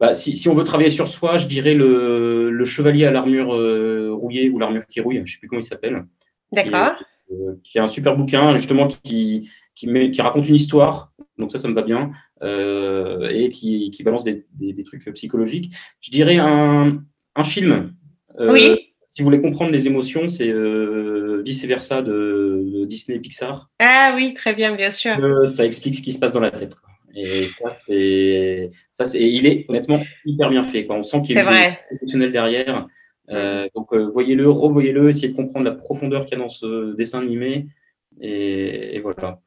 [0.01, 4.51] bah, si, on veut travailler sur soi, je dirais le, chevalier à l'armure euh, rouillée
[4.51, 6.05] ou l'armure qui rouille, je ne sais plus comment il s'appelle.
[6.53, 6.93] D'accord.
[7.31, 11.13] Euh, qui est un super bouquin, justement, qui, qui, raconte une histoire.
[11.39, 12.11] Donc ça, ça me va bien.
[12.43, 14.45] Euh, et qui, balance des,
[14.85, 15.73] trucs psychologiques.
[16.01, 17.03] Je dirais un,
[17.43, 17.95] film.
[18.39, 18.91] oui.
[19.07, 20.53] Si vous voulez comprendre les émotions, c'est
[21.45, 23.71] vice-versa de, Disney et Pixar.
[23.79, 25.17] Ah oui, très bien, bien sûr.
[25.51, 26.75] ça explique ce qui se passe dans la tête.
[27.15, 30.85] Et ça, c'est, ça, c'est, il est honnêtement hyper bien fait.
[30.85, 30.97] Quoi.
[30.97, 32.89] On sent qu'il y a un professionnel derrière.
[33.31, 36.95] Euh, donc, euh, voyez-le, revoyez-le, essayez de comprendre la profondeur qu'il y a dans ce
[36.95, 37.67] dessin animé.
[38.21, 39.41] Et, voilà.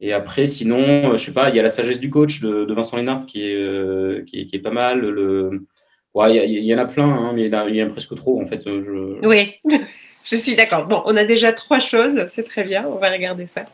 [0.00, 2.72] Et après, sinon, euh, je sais pas, il y a La sagesse du coach de,
[2.72, 5.00] Vincent Lénard qui est, qui est, pas mal.
[5.00, 5.66] Le,
[6.14, 7.90] ouais, il, y, en a plein, hein, mais il y, a, il y en a
[7.90, 8.62] presque trop, en fait.
[8.64, 9.26] Je...
[9.26, 9.52] Oui.
[10.24, 10.86] Je suis d'accord.
[10.86, 13.66] Bon, on a déjà trois choses, c'est très bien, on va regarder ça.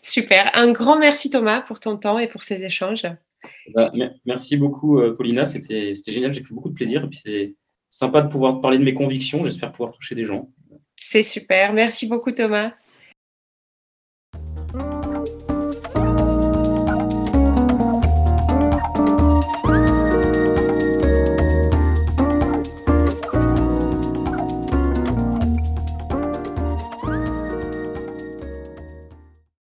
[0.00, 0.50] Super.
[0.54, 3.06] Un grand merci Thomas pour ton temps et pour ces échanges.
[3.74, 3.92] Bah,
[4.24, 7.54] merci beaucoup euh, Paulina, c'était génial, j'ai pris beaucoup de plaisir et puis c'est
[7.90, 10.48] sympa de pouvoir parler de mes convictions, j'espère pouvoir toucher des gens.
[10.96, 12.72] C'est super, merci beaucoup Thomas.